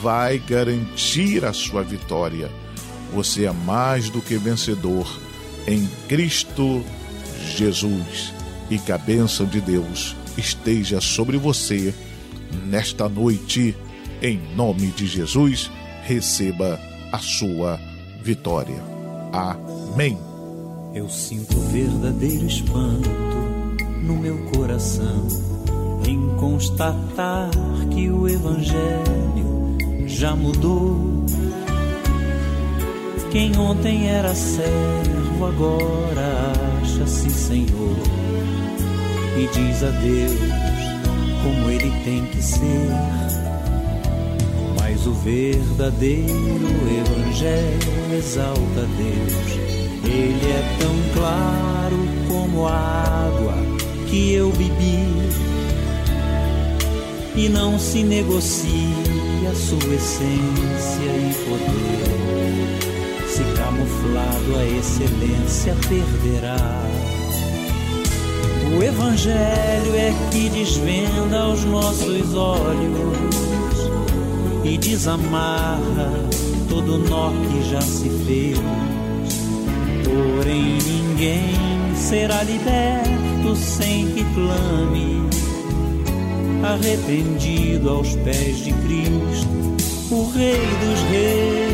vai 0.00 0.38
garantir 0.38 1.44
a 1.44 1.52
sua 1.52 1.82
vitória. 1.82 2.50
Você 3.12 3.46
é 3.46 3.52
mais 3.52 4.08
do 4.08 4.20
que 4.20 4.36
vencedor 4.36 5.20
em 5.66 5.88
Cristo 6.08 6.84
Jesus. 7.56 8.32
E 8.70 8.78
que 8.78 8.92
a 8.92 8.98
bênção 8.98 9.46
de 9.46 9.60
Deus 9.60 10.14
esteja 10.36 11.00
sobre 11.00 11.36
você 11.36 11.92
nesta 12.66 13.08
noite. 13.08 13.74
Em 14.22 14.38
nome 14.54 14.88
de 14.88 15.06
Jesus, 15.06 15.70
receba 16.04 16.78
a 17.10 17.18
sua 17.18 17.80
vitória. 18.22 18.80
Amém. 19.32 20.16
Eu 20.94 21.08
sinto 21.08 21.58
verdadeiro 21.72 22.46
espanto 22.46 23.39
no 24.02 24.14
meu 24.14 24.38
coração 24.54 25.26
em 26.06 26.36
constatar 26.36 27.50
que 27.90 28.10
o 28.10 28.28
Evangelho 28.28 29.76
já 30.06 30.34
mudou. 30.34 31.24
Quem 33.30 33.56
ontem 33.56 34.08
era 34.08 34.34
servo 34.34 35.46
agora 35.46 36.52
acha-se 36.82 37.30
Senhor 37.30 37.96
e 39.36 39.46
diz 39.46 39.82
a 39.84 39.90
Deus 39.90 40.40
como 41.42 41.70
ele 41.70 41.92
tem 42.04 42.24
que 42.26 42.42
ser. 42.42 42.90
Mas 44.78 45.06
o 45.06 45.12
verdadeiro 45.12 46.32
Evangelho 46.90 48.16
exalta 48.16 48.86
Deus 48.98 49.70
ele 50.04 50.52
é 50.52 50.76
tão 50.80 50.94
claro 51.14 51.96
como 52.28 52.66
a 52.66 52.72
água 52.72 53.79
que 54.10 54.34
eu 54.34 54.50
bebi. 54.50 55.06
E 57.36 57.48
não 57.48 57.78
se 57.78 58.02
negocia 58.02 59.54
sua 59.54 59.94
essência 59.94 61.10
e 61.16 61.34
poder. 61.44 62.10
Se 63.28 63.44
camuflado 63.56 64.56
a 64.58 64.66
excelência 64.66 65.76
perderá. 65.88 66.56
O 68.76 68.82
Evangelho 68.82 69.94
é 69.94 70.12
que 70.30 70.48
desvenda 70.50 71.40
aos 71.40 71.64
nossos 71.64 72.34
olhos 72.34 73.80
e 74.64 74.76
desamarra 74.76 76.12
todo 76.68 76.98
nó 76.98 77.30
que 77.30 77.70
já 77.70 77.80
se 77.80 78.08
fez 78.24 78.58
Porém, 80.04 80.78
ninguém 80.86 81.56
será 81.96 82.42
liberto 82.44 83.19
sem 83.56 84.06
que 84.12 84.24
clame, 84.34 85.28
arrependido 86.62 87.90
aos 87.90 88.14
pés 88.16 88.64
de 88.64 88.72
Cristo, 88.72 90.14
o 90.14 90.30
Rei 90.30 90.60
dos 90.60 91.00
Reis. 91.10 91.69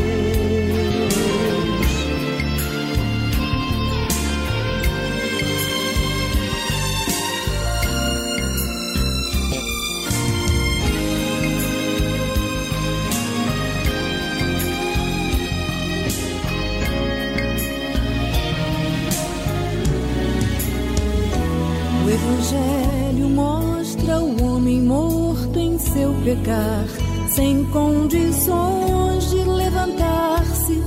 Condições 27.71 29.29
de 29.29 29.43
levantar-se 29.43 30.81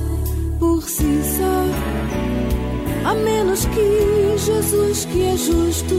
por 0.59 0.83
si 0.83 1.21
só. 1.23 3.09
A 3.09 3.13
menos 3.15 3.65
que 3.65 4.37
Jesus, 4.37 5.05
que 5.05 5.23
é 5.23 5.37
justo, 5.37 5.95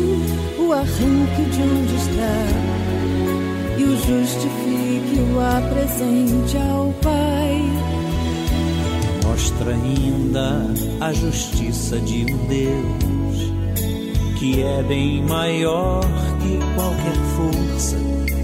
o 0.58 0.72
arranque 0.72 1.44
de 1.50 1.62
onde 1.62 1.94
está 1.96 2.72
e 3.78 3.84
o 3.84 3.96
justifique, 3.96 5.20
o 5.34 5.40
apresente 5.40 6.56
ao 6.56 6.92
Pai. 7.02 7.62
Mostra 9.24 9.74
ainda 9.74 10.66
a 11.00 11.12
justiça 11.12 11.98
de 12.00 12.24
um 12.32 12.46
Deus 12.46 13.12
que 14.42 14.60
é 14.60 14.82
bem 14.82 15.22
maior 15.22 16.00
que 16.40 16.58
qualquer 16.74 17.14
força 17.36 17.96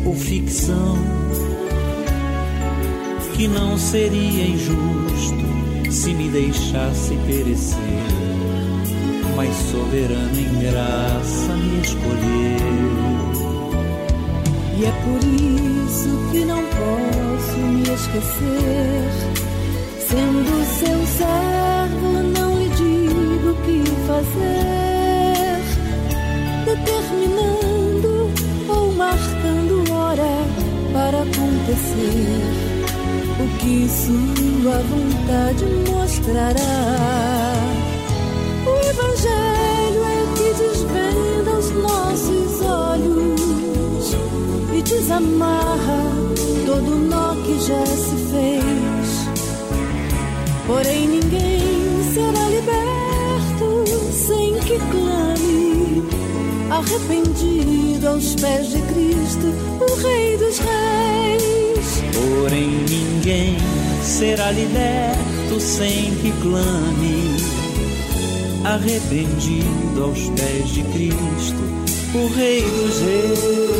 ou 0.06 0.14
ficção, 0.14 0.96
que 3.38 3.46
não 3.46 3.78
seria 3.78 4.48
injusto 4.48 5.92
se 5.92 6.12
me 6.12 6.28
deixasse 6.28 7.16
perecer, 7.24 7.78
mas 9.36 9.54
soberano 9.70 10.36
em 10.36 10.58
graça 10.58 11.54
me 11.54 11.80
escolheu. 11.80 13.28
E 14.76 14.84
é 14.84 14.90
por 14.90 15.20
isso 15.22 16.30
que 16.32 16.44
não 16.44 16.64
posso 16.64 17.58
me 17.58 17.82
esquecer, 17.82 19.08
sendo 20.08 20.64
seu 20.80 21.06
servo, 21.16 22.08
não 22.36 22.58
lhe 22.58 22.68
digo 22.70 23.50
o 23.50 23.54
que 23.62 23.84
fazer, 24.08 25.62
determinando 26.64 28.32
ou 28.68 28.92
marcando 28.94 29.92
hora 29.92 30.44
para 30.92 31.22
acontecer 31.22 32.67
que 33.68 33.86
sua 33.90 34.78
vontade 34.78 35.64
mostrará. 35.90 37.52
O 38.64 38.74
Evangelho 38.88 40.02
é 40.04 40.20
que 40.36 40.48
desvenda 40.62 41.50
os 41.58 41.70
nossos 41.72 42.62
olhos 42.62 44.16
e 44.74 44.82
desamarra 44.82 46.02
todo 46.64 46.92
o 46.92 46.98
nó 46.98 47.34
que 47.42 47.60
já 47.60 47.84
se 47.84 48.16
fez. 48.30 49.08
Porém, 50.66 51.08
ninguém 51.08 51.60
será 52.14 52.48
liberto 52.48 53.84
sem 54.12 54.54
que 54.60 54.78
clame 54.90 56.08
arrependido 56.70 58.08
aos 58.08 58.34
pés 58.34 58.70
de 58.70 58.80
Cristo, 58.80 59.46
o 59.80 59.94
Rei 60.00 60.36
dos 60.38 60.58
Reis. 60.58 61.57
Porém, 62.18 62.68
ninguém 62.88 63.56
será 64.02 64.50
liberto 64.50 65.60
sem 65.60 66.14
que 66.16 66.32
clame, 66.42 67.36
arrependido 68.64 70.02
aos 70.02 70.28
pés 70.30 70.68
de 70.68 70.82
Cristo, 70.82 71.62
o 72.14 72.26
Rei 72.34 72.62
dos 72.62 73.00
Reis. 73.00 73.78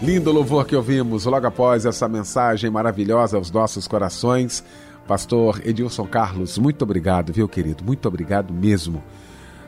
Lindo 0.00 0.32
louvor 0.32 0.66
que 0.66 0.74
ouvimos 0.74 1.26
logo 1.26 1.46
após 1.46 1.86
essa 1.86 2.08
mensagem 2.08 2.68
maravilhosa 2.70 3.36
aos 3.36 3.52
nossos 3.52 3.86
corações 3.86 4.64
Pastor 5.06 5.60
Edilson 5.64 6.06
Carlos, 6.06 6.58
muito 6.58 6.82
obrigado, 6.82 7.32
viu, 7.32 7.48
querido? 7.48 7.84
Muito 7.84 8.06
obrigado 8.06 8.52
mesmo. 8.52 9.02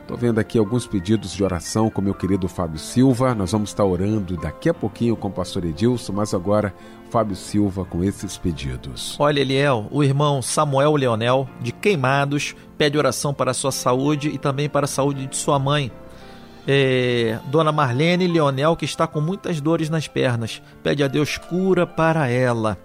Estou 0.05 0.17
vendo 0.17 0.37
aqui 0.37 0.59
alguns 0.59 0.85
pedidos 0.85 1.31
de 1.31 1.43
oração 1.43 1.89
com 1.89 1.99
meu 1.99 2.13
querido 2.13 2.47
Fábio 2.47 2.77
Silva. 2.77 3.33
Nós 3.33 3.53
vamos 3.53 3.71
estar 3.71 3.83
orando 3.83 4.37
daqui 4.37 4.69
a 4.69 4.73
pouquinho 4.73 5.15
com 5.15 5.29
o 5.29 5.31
pastor 5.31 5.65
Edilson, 5.65 6.13
mas 6.13 6.31
agora 6.31 6.71
Fábio 7.09 7.35
Silva 7.35 7.83
com 7.85 8.03
esses 8.03 8.37
pedidos. 8.37 9.15
Olha, 9.17 9.39
Eliel, 9.39 9.87
o 9.89 10.03
irmão 10.03 10.43
Samuel 10.43 10.95
Leonel, 10.95 11.49
de 11.59 11.71
Queimados, 11.71 12.55
pede 12.77 12.99
oração 12.99 13.33
para 13.33 13.49
a 13.49 13.53
sua 13.55 13.71
saúde 13.71 14.29
e 14.29 14.37
também 14.37 14.69
para 14.69 14.85
a 14.85 14.87
saúde 14.87 15.25
de 15.25 15.35
sua 15.35 15.57
mãe. 15.57 15.91
É, 16.67 17.39
Dona 17.47 17.71
Marlene 17.71 18.27
Leonel, 18.27 18.75
que 18.75 18.85
está 18.85 19.07
com 19.07 19.19
muitas 19.19 19.59
dores 19.59 19.89
nas 19.89 20.07
pernas, 20.07 20.61
pede 20.83 21.03
a 21.03 21.07
Deus 21.07 21.39
cura 21.39 21.87
para 21.87 22.29
ela. 22.29 22.77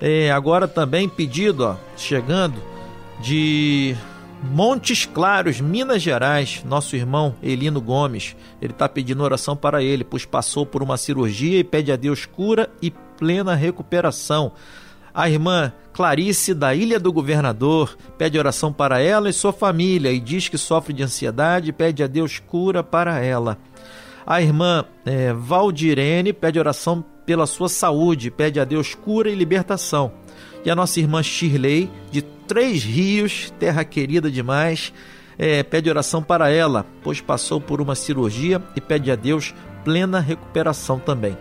É, 0.00 0.30
agora 0.30 0.66
também 0.66 1.06
pedido, 1.06 1.66
ó, 1.66 1.76
chegando, 1.98 2.56
de 3.20 3.94
Montes 4.42 5.06
Claros, 5.06 5.60
Minas 5.60 6.02
Gerais, 6.02 6.62
nosso 6.66 6.96
irmão 6.96 7.34
Elino 7.42 7.80
Gomes. 7.80 8.34
Ele 8.60 8.72
está 8.72 8.88
pedindo 8.88 9.22
oração 9.22 9.56
para 9.56 9.82
ele, 9.82 10.02
pois 10.02 10.24
passou 10.24 10.66
por 10.66 10.82
uma 10.82 10.96
cirurgia 10.96 11.60
e 11.60 11.64
pede 11.64 11.92
a 11.92 11.96
Deus 11.96 12.26
cura 12.26 12.68
e 12.82 12.90
plena 12.90 13.54
recuperação. 13.54 14.52
A 15.14 15.28
irmã 15.30 15.72
Clarice, 15.92 16.54
da 16.54 16.74
Ilha 16.74 16.98
do 16.98 17.12
Governador, 17.12 17.96
pede 18.18 18.38
oração 18.38 18.72
para 18.72 19.00
ela 19.00 19.28
e 19.28 19.32
sua 19.32 19.52
família 19.52 20.10
e 20.10 20.18
diz 20.18 20.48
que 20.48 20.58
sofre 20.58 20.92
de 20.92 21.02
ansiedade 21.02 21.70
e 21.70 21.72
pede 21.72 22.02
a 22.02 22.06
Deus 22.06 22.38
cura 22.38 22.82
para 22.82 23.20
ela. 23.20 23.58
A 24.26 24.40
irmã 24.40 24.84
é, 25.04 25.32
Valdirene 25.32 26.32
pede 26.32 26.58
oração 26.58 27.04
pela 27.24 27.46
sua 27.46 27.68
saúde, 27.68 28.30
pede 28.30 28.58
a 28.58 28.64
Deus 28.64 28.94
cura 28.94 29.30
e 29.30 29.34
libertação. 29.34 30.12
E 30.64 30.70
a 30.70 30.74
nossa 30.74 30.98
irmã 31.00 31.22
Shirley, 31.22 31.90
de 32.10 32.22
Três 32.52 32.84
Rios, 32.84 33.50
terra 33.58 33.82
querida 33.82 34.30
demais, 34.30 34.92
é, 35.38 35.62
pede 35.62 35.88
oração 35.88 36.22
para 36.22 36.50
ela, 36.50 36.84
pois 37.02 37.18
passou 37.18 37.58
por 37.58 37.80
uma 37.80 37.94
cirurgia 37.94 38.62
e 38.76 38.80
pede 38.80 39.10
a 39.10 39.16
Deus 39.16 39.54
plena 39.82 40.20
recuperação 40.20 40.98
também. 40.98 41.34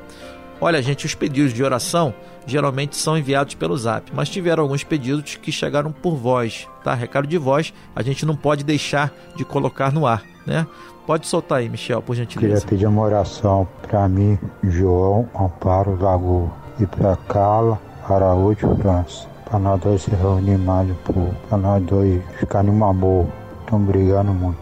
Olha, 0.62 0.82
gente, 0.82 1.06
os 1.06 1.14
pedidos 1.14 1.54
de 1.54 1.62
oração 1.66 2.14
geralmente 2.48 2.96
são 2.96 3.18
enviados 3.18 3.56
pelo 3.56 3.78
zap, 3.78 4.10
mas 4.16 4.30
tiveram 4.30 4.64
alguns 4.64 4.86
pedidos 4.86 5.36
que 5.36 5.52
chegaram 5.52 5.92
por 5.92 6.16
voz, 6.16 6.66
tá? 6.82 6.94
Recado 6.94 7.28
de 7.28 7.38
voz, 7.38 7.74
a 7.94 8.02
gente 8.02 8.26
não 8.26 8.38
pode 8.38 8.64
deixar 8.64 9.14
de 9.36 9.44
colocar 9.44 9.92
no 9.92 10.08
ar, 10.08 10.24
né? 10.48 10.66
Pode 11.06 11.28
soltar 11.28 11.58
aí, 11.58 11.68
Michel, 11.68 12.02
por 12.02 12.16
gentileza. 12.16 12.62
Queria 12.62 12.70
pedir 12.70 12.86
uma 12.88 13.02
oração 13.02 13.68
para 13.82 14.08
mim, 14.08 14.40
João 14.64 15.28
Amparo 15.38 16.02
Lagoa, 16.02 16.52
e 16.80 16.86
para 16.86 17.18
Carla 17.28 17.78
Araújo 18.08 18.78
França, 18.78 19.28
para 19.52 19.60
nós 19.60 19.82
dois 19.82 20.02
se 20.02 20.12
reunir 20.12 20.58
mais 20.58 20.90
um 20.90 20.96
pouco, 20.96 21.36
nós 21.58 21.84
dois 21.84 22.24
ficar 22.40 22.64
numa 22.64 22.94
boa. 22.94 23.28
Estamos 23.60 23.86
brigando 23.86 24.32
muito. 24.34 24.58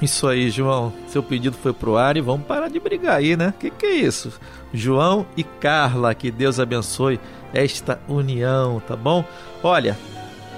Isso 0.00 0.26
aí, 0.26 0.50
João. 0.50 0.90
Seu 1.06 1.22
pedido 1.22 1.56
foi 1.56 1.72
pro 1.72 1.96
ar 1.98 2.16
e 2.16 2.22
vamos 2.22 2.46
parar 2.46 2.68
de 2.68 2.80
brigar 2.80 3.16
aí, 3.16 3.36
né? 3.36 3.52
Que 3.60 3.70
que 3.70 3.86
é 3.86 3.94
isso? 3.94 4.32
João 4.72 5.26
e 5.36 5.44
Carla, 5.44 6.14
que 6.14 6.30
Deus 6.30 6.58
abençoe 6.58 7.20
esta 7.52 8.00
união, 8.08 8.80
tá 8.80 8.96
bom? 8.96 9.22
Olha, 9.62 9.98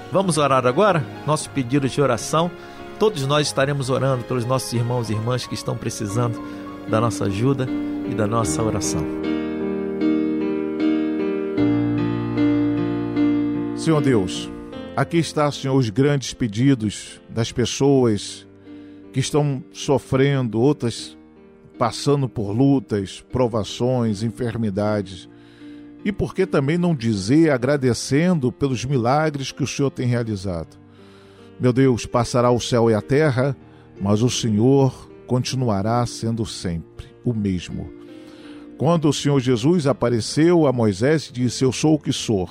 vamos 0.09 0.37
orar 0.37 0.65
agora? 0.65 1.03
Nosso 1.27 1.49
pedido 1.49 1.87
de 1.89 2.01
oração. 2.01 2.49
Todos 2.97 3.27
nós 3.27 3.45
estaremos 3.45 3.89
orando 3.89 4.23
pelos 4.23 4.45
nossos 4.45 4.71
irmãos 4.71 5.09
e 5.09 5.13
irmãs 5.13 5.45
que 5.45 5.53
estão 5.53 5.75
precisando 5.75 6.41
da 6.87 7.01
nossa 7.01 7.25
ajuda 7.25 7.67
e 8.09 8.15
da 8.15 8.25
nossa 8.25 8.63
oração. 8.63 9.05
Senhor 13.85 14.01
Deus, 14.01 14.49
aqui 14.95 15.17
está, 15.17 15.51
Senhor, 15.51 15.75
os 15.75 15.91
grandes 15.91 16.33
pedidos 16.33 17.21
das 17.29 17.51
pessoas 17.51 18.47
que 19.13 19.19
estão 19.19 19.63
sofrendo, 19.71 20.59
outras 20.59 21.15
passando 21.77 22.27
por 22.27 22.49
lutas, 22.49 23.23
provações, 23.31 24.23
enfermidades. 24.23 25.29
E 26.03 26.11
por 26.11 26.33
que 26.33 26.47
também 26.47 26.79
não 26.79 26.95
dizer 26.95 27.51
agradecendo 27.51 28.51
pelos 28.51 28.83
milagres 28.83 29.51
que 29.51 29.61
o 29.61 29.67
Senhor 29.67 29.91
tem 29.91 30.07
realizado? 30.07 30.79
Meu 31.59 31.71
Deus, 31.71 32.07
passará 32.07 32.49
o 32.49 32.59
céu 32.59 32.89
e 32.89 32.95
a 32.95 33.03
terra, 33.03 33.55
mas 34.01 34.23
o 34.23 34.31
Senhor 34.31 35.11
continuará 35.27 36.03
sendo 36.07 36.43
sempre 36.43 37.05
o 37.23 37.35
mesmo. 37.35 37.87
Quando 38.79 39.07
o 39.07 39.13
Senhor 39.13 39.39
Jesus 39.39 39.85
apareceu 39.85 40.65
a 40.65 40.73
Moisés, 40.73 41.29
disse: 41.31 41.63
Eu 41.63 41.71
sou 41.71 41.93
o 41.93 41.99
que 41.99 42.11
sou, 42.11 42.49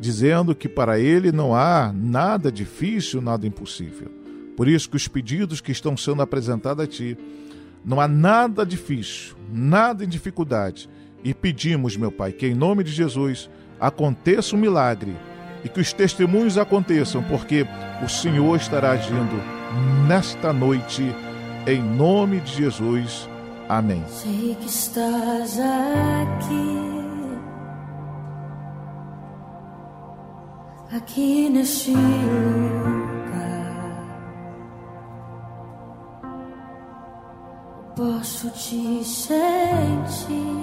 dizendo 0.00 0.54
que 0.54 0.68
para 0.68 0.98
ele 0.98 1.30
não 1.30 1.54
há 1.54 1.92
nada 1.94 2.50
difícil, 2.50 3.20
nada 3.20 3.46
impossível. 3.46 4.10
Por 4.56 4.66
isso 4.66 4.88
que 4.88 4.96
os 4.96 5.06
pedidos 5.06 5.60
que 5.60 5.70
estão 5.70 5.96
sendo 5.96 6.22
apresentados 6.22 6.82
a 6.82 6.86
ti, 6.86 7.16
não 7.84 8.00
há 8.00 8.08
nada 8.08 8.64
difícil, 8.64 9.36
nada 9.52 10.04
em 10.04 10.08
dificuldade. 10.08 10.88
E 11.22 11.34
pedimos, 11.34 11.96
meu 11.96 12.10
Pai, 12.10 12.32
que 12.32 12.46
em 12.46 12.54
nome 12.54 12.82
de 12.82 12.90
Jesus 12.90 13.50
aconteça 13.78 14.56
um 14.56 14.58
milagre 14.58 15.14
e 15.62 15.68
que 15.68 15.80
os 15.80 15.92
testemunhos 15.92 16.56
aconteçam, 16.56 17.22
porque 17.22 17.66
o 18.02 18.08
Senhor 18.08 18.56
estará 18.56 18.92
agindo 18.92 19.42
nesta 20.08 20.52
noite, 20.52 21.14
em 21.66 21.82
nome 21.82 22.40
de 22.40 22.54
Jesus. 22.54 23.28
Amém. 23.68 24.02
Sei 24.08 24.56
que 24.58 24.66
estás 24.66 25.58
aqui, 25.58 26.99
aqui 30.92 31.48
neste 31.48 31.92
lugar. 31.92 32.50
Posso 37.96 38.50
te 38.50 39.04
sentir. 39.04 40.60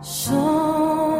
Sonda-me. 0.00 1.15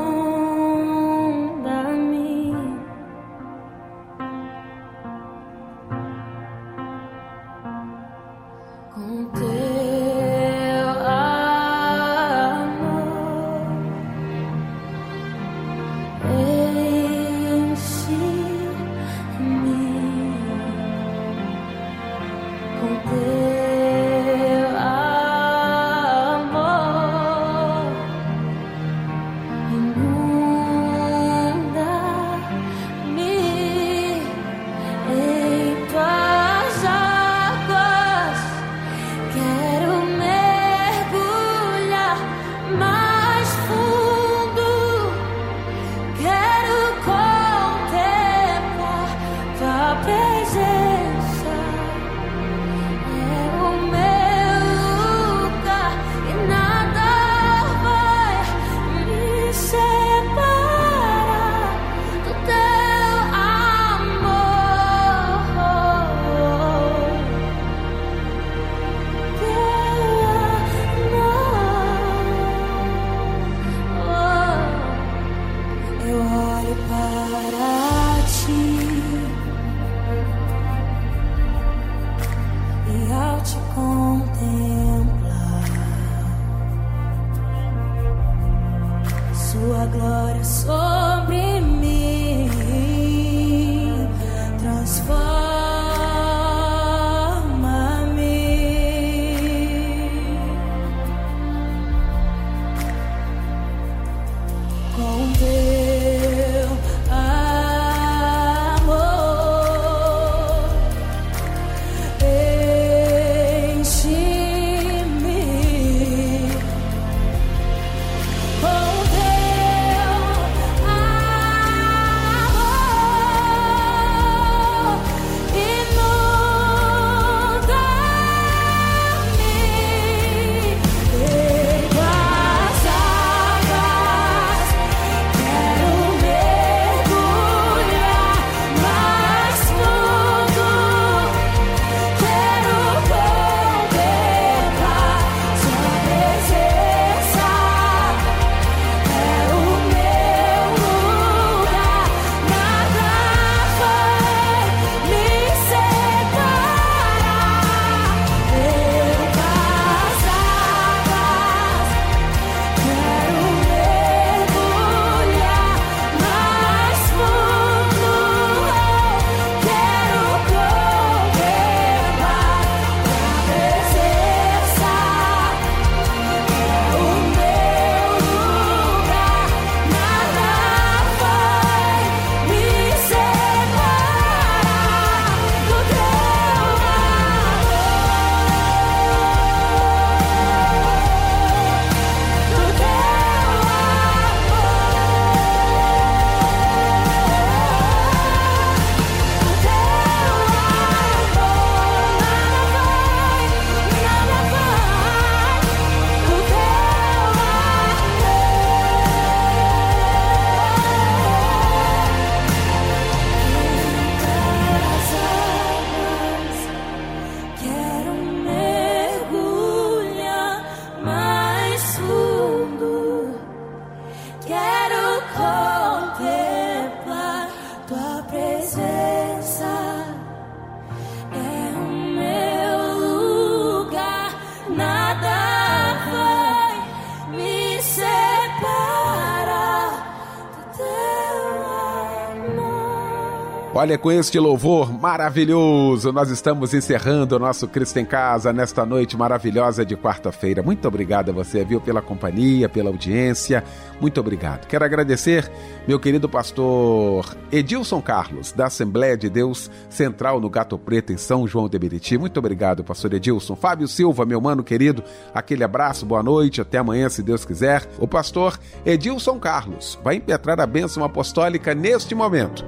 Olha, 243.86 243.96
com 243.96 244.10
este 244.10 244.36
louvor 244.40 244.92
maravilhoso, 244.92 246.10
nós 246.10 246.28
estamos 246.28 246.74
encerrando 246.74 247.36
o 247.36 247.38
nosso 247.38 247.68
Cristo 247.68 248.00
em 248.00 248.04
Casa 248.04 248.52
nesta 248.52 248.84
noite 248.84 249.16
maravilhosa 249.16 249.86
de 249.86 249.96
quarta-feira. 249.96 250.60
Muito 250.60 250.88
obrigado 250.88 251.28
a 251.30 251.32
você, 251.32 251.64
viu, 251.64 251.80
pela 251.80 252.02
companhia, 252.02 252.68
pela 252.68 252.90
audiência. 252.90 253.62
Muito 254.00 254.18
obrigado. 254.18 254.66
Quero 254.66 254.84
agradecer 254.84 255.48
meu 255.86 256.00
querido 256.00 256.28
pastor 256.28 257.36
Edilson 257.52 258.02
Carlos, 258.02 258.50
da 258.50 258.66
Assembleia 258.66 259.16
de 259.16 259.30
Deus 259.30 259.70
Central 259.88 260.40
no 260.40 260.50
Gato 260.50 260.76
Preto, 260.76 261.12
em 261.12 261.16
São 261.16 261.46
João 261.46 261.68
de 261.68 261.78
Meriti. 261.78 262.18
Muito 262.18 262.38
obrigado, 262.38 262.82
pastor 262.82 263.14
Edilson. 263.14 263.54
Fábio 263.54 263.86
Silva, 263.86 264.26
meu 264.26 264.40
mano 264.40 264.64
querido, 264.64 265.04
aquele 265.32 265.62
abraço, 265.62 266.04
boa 266.04 266.24
noite, 266.24 266.60
até 266.60 266.78
amanhã, 266.78 267.08
se 267.08 267.22
Deus 267.22 267.44
quiser. 267.44 267.88
O 268.00 268.08
pastor 268.08 268.58
Edilson 268.84 269.38
Carlos 269.38 269.96
vai 270.02 270.16
impetrar 270.16 270.58
a 270.58 270.66
bênção 270.66 271.04
apostólica 271.04 271.72
neste 271.72 272.16
momento. 272.16 272.64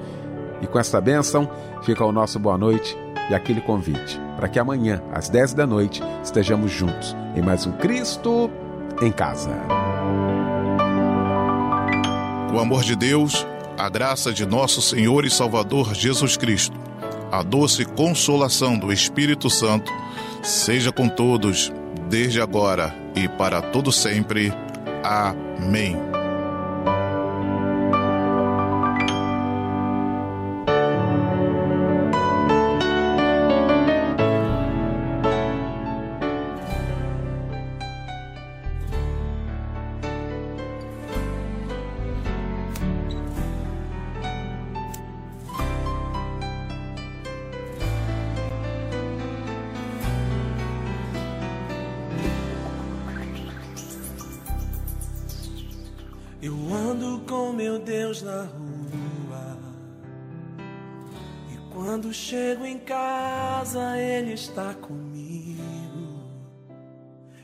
E 0.61 0.67
com 0.67 0.79
esta 0.79 1.01
bênção, 1.01 1.49
fica 1.83 2.05
o 2.05 2.13
nosso 2.13 2.39
boa 2.39 2.59
noite 2.59 2.97
e 3.31 3.35
aquele 3.35 3.61
convite 3.61 4.21
para 4.39 4.49
que 4.49 4.59
amanhã, 4.61 5.03
às 5.13 5.29
10 5.29 5.55
da 5.55 5.67
noite, 5.67 6.01
estejamos 6.23 6.71
juntos 6.71 7.17
em 7.35 7.43
mais 7.43 7.67
um 7.67 7.73
Cristo 7.73 8.49
em 9.03 9.11
Casa. 9.11 9.51
O 12.55 12.61
amor 12.61 12.85
de 12.85 12.95
Deus, 12.95 13.45
a 13.77 13.89
graça 13.89 14.33
de 14.33 14.47
nosso 14.47 14.81
Senhor 14.81 15.25
e 15.25 15.31
Salvador 15.31 15.93
Jesus 15.93 16.37
Cristo, 16.37 16.79
a 17.33 17.43
doce 17.43 17.85
consolação 17.85 18.79
do 18.79 18.93
Espírito 18.93 19.51
Santo, 19.51 19.93
seja 20.41 20.93
com 20.93 21.09
todos, 21.09 21.73
desde 22.09 22.41
agora 22.41 22.95
e 23.17 23.29
para 23.29 23.61
todo 23.61 23.91
sempre. 23.91 24.53
Amém. 25.03 26.18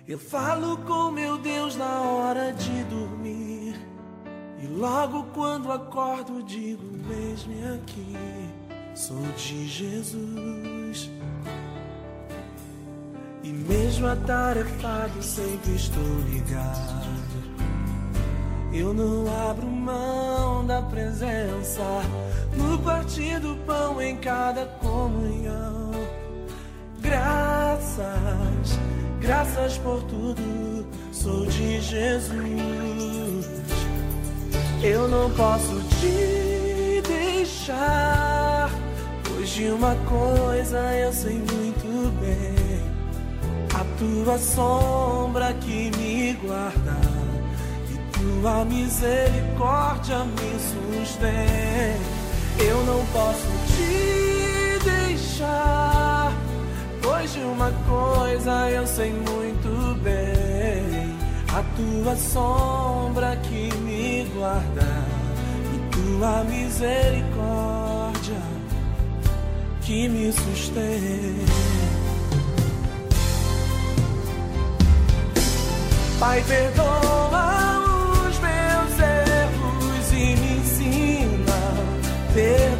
Eu 0.07 0.19
falo 0.19 0.77
com 0.79 1.11
meu 1.11 1.39
Deus 1.39 1.77
na 1.77 2.03
hora 2.03 2.53
de 2.53 2.85
dormir. 2.85 3.75
E 4.63 4.67
logo 4.67 5.25
quando 5.33 5.73
acordo, 5.73 6.43
digo: 6.43 6.83
Eis-me 7.11 7.65
aqui, 7.75 8.17
sou 8.95 9.23
de 9.37 9.67
Jesus. 9.67 11.11
E 13.43 13.49
mesmo 13.49 14.07
atarefado, 14.07 15.23
sempre 15.23 15.75
estou 15.75 16.19
ligado. 16.31 17.05
Eu 18.75 18.93
não 18.93 19.25
abro 19.49 19.67
mão 19.67 20.67
da 20.67 20.83
presença 20.83 21.83
no 22.55 22.79
partir 22.81 23.39
do 23.41 23.57
pão 23.65 24.03
em 24.03 24.17
cada 24.17 24.67
comunhão. 24.67 25.93
Graças, 27.01 28.79
graças 29.27 29.79
por 29.79 30.03
tudo, 30.05 30.87
sou 31.13 31.47
de 31.47 31.81
Jesus. 31.81 33.47
Eu 34.83 35.09
não 35.09 35.31
posso 35.31 35.81
te 36.01 37.03
deixar, 37.07 38.71
pois 39.25 39.49
de 39.49 39.71
uma 39.71 39.95
coisa 40.09 40.79
eu 40.95 41.13
sei 41.13 41.35
muito 41.35 42.13
bem: 42.21 42.83
a 43.75 43.85
tua 43.99 44.39
sombra 44.39 45.53
que 45.55 45.91
me 45.97 46.35
guarda 46.35 47.15
tua 48.43 48.65
misericórdia 48.65 50.25
me 50.25 50.59
sustém. 50.59 51.97
Eu 52.59 52.85
não 52.85 53.05
posso 53.07 53.47
te 53.75 54.79
deixar, 54.85 55.94
de 57.33 57.41
uma 57.41 57.71
coisa 57.89 58.71
eu 58.71 58.87
sei 58.87 59.11
muito 59.13 59.99
bem: 60.03 61.17
a 61.49 61.63
tua 61.77 62.17
sombra 62.17 63.37
que 63.37 63.75
me 63.79 64.25
guarda 64.35 65.07
e 65.75 65.79
tua 65.95 66.45
misericórdia 66.45 68.43
que 69.81 70.09
me 70.09 70.33
sustém. 70.33 71.45
Pai, 76.21 76.43
perdoa 76.47 77.83
os 78.29 78.39
meus 78.39 78.99
erros 79.01 80.13
e 80.13 80.37
me 80.37 80.59
ensina 80.59 81.53
a 81.53 82.33
perdoar. 82.33 82.74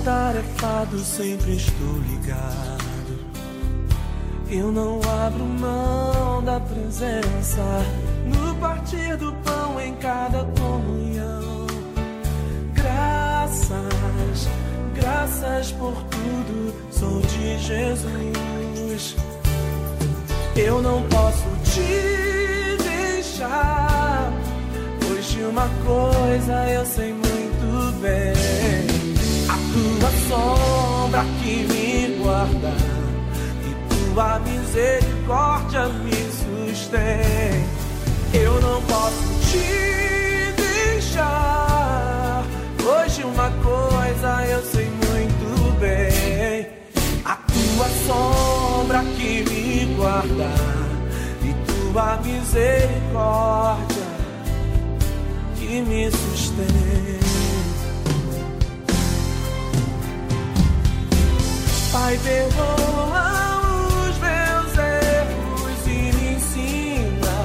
Atarefado, 0.00 0.98
sempre 0.98 1.56
estou 1.56 1.98
ligado. 2.08 2.82
Eu 4.50 4.70
não 4.70 5.00
abro 5.24 5.44
mão 5.44 6.42
da 6.42 6.60
presença 6.60 7.62
no 8.26 8.54
partir 8.56 9.16
do 9.16 9.32
pão 9.44 9.80
em 9.80 9.94
cada 9.96 10.44
comunhão. 10.44 11.66
Graças, 12.74 14.48
graças 14.94 15.72
por 15.72 15.94
tudo, 15.94 16.74
sou 16.90 17.20
de 17.20 17.58
Jesus. 17.58 19.16
Eu 20.54 20.82
não 20.82 21.02
posso 21.04 21.48
te 21.64 22.76
deixar, 22.82 24.30
pois 25.00 25.30
de 25.30 25.42
uma 25.44 25.68
coisa 25.86 26.68
eu 26.68 26.84
sei 26.84 27.12
muito 27.14 28.00
bem. 28.02 28.71
Tua 30.02 30.10
sombra 30.28 31.24
que 31.40 31.64
me 31.70 32.18
guarda 32.20 32.72
e 33.64 33.70
tua 33.88 34.40
misericórdia 34.40 35.86
me 35.90 36.10
sustém. 36.10 37.64
Eu 38.34 38.60
não 38.60 38.82
posso 38.82 39.22
te 39.48 40.60
deixar. 40.60 42.42
Hoje 42.84 43.22
uma 43.22 43.48
coisa 43.62 44.44
eu 44.46 44.62
sei 44.64 44.86
muito 44.86 45.78
bem. 45.78 46.66
A 47.24 47.36
tua 47.36 47.88
sombra 48.04 49.04
que 49.16 49.44
me 49.48 49.94
guarda 49.94 50.50
e 51.44 51.54
tua 51.92 52.16
misericórdia 52.16 54.02
que 55.54 55.80
me 55.80 56.10
sustém. 56.10 57.21
Pai, 62.02 62.18
perdoa 62.18 63.60
os 64.08 64.18
meus 64.18 64.76
erros 64.76 65.86
e 65.86 66.12
me 66.16 66.34
ensina. 66.34 67.38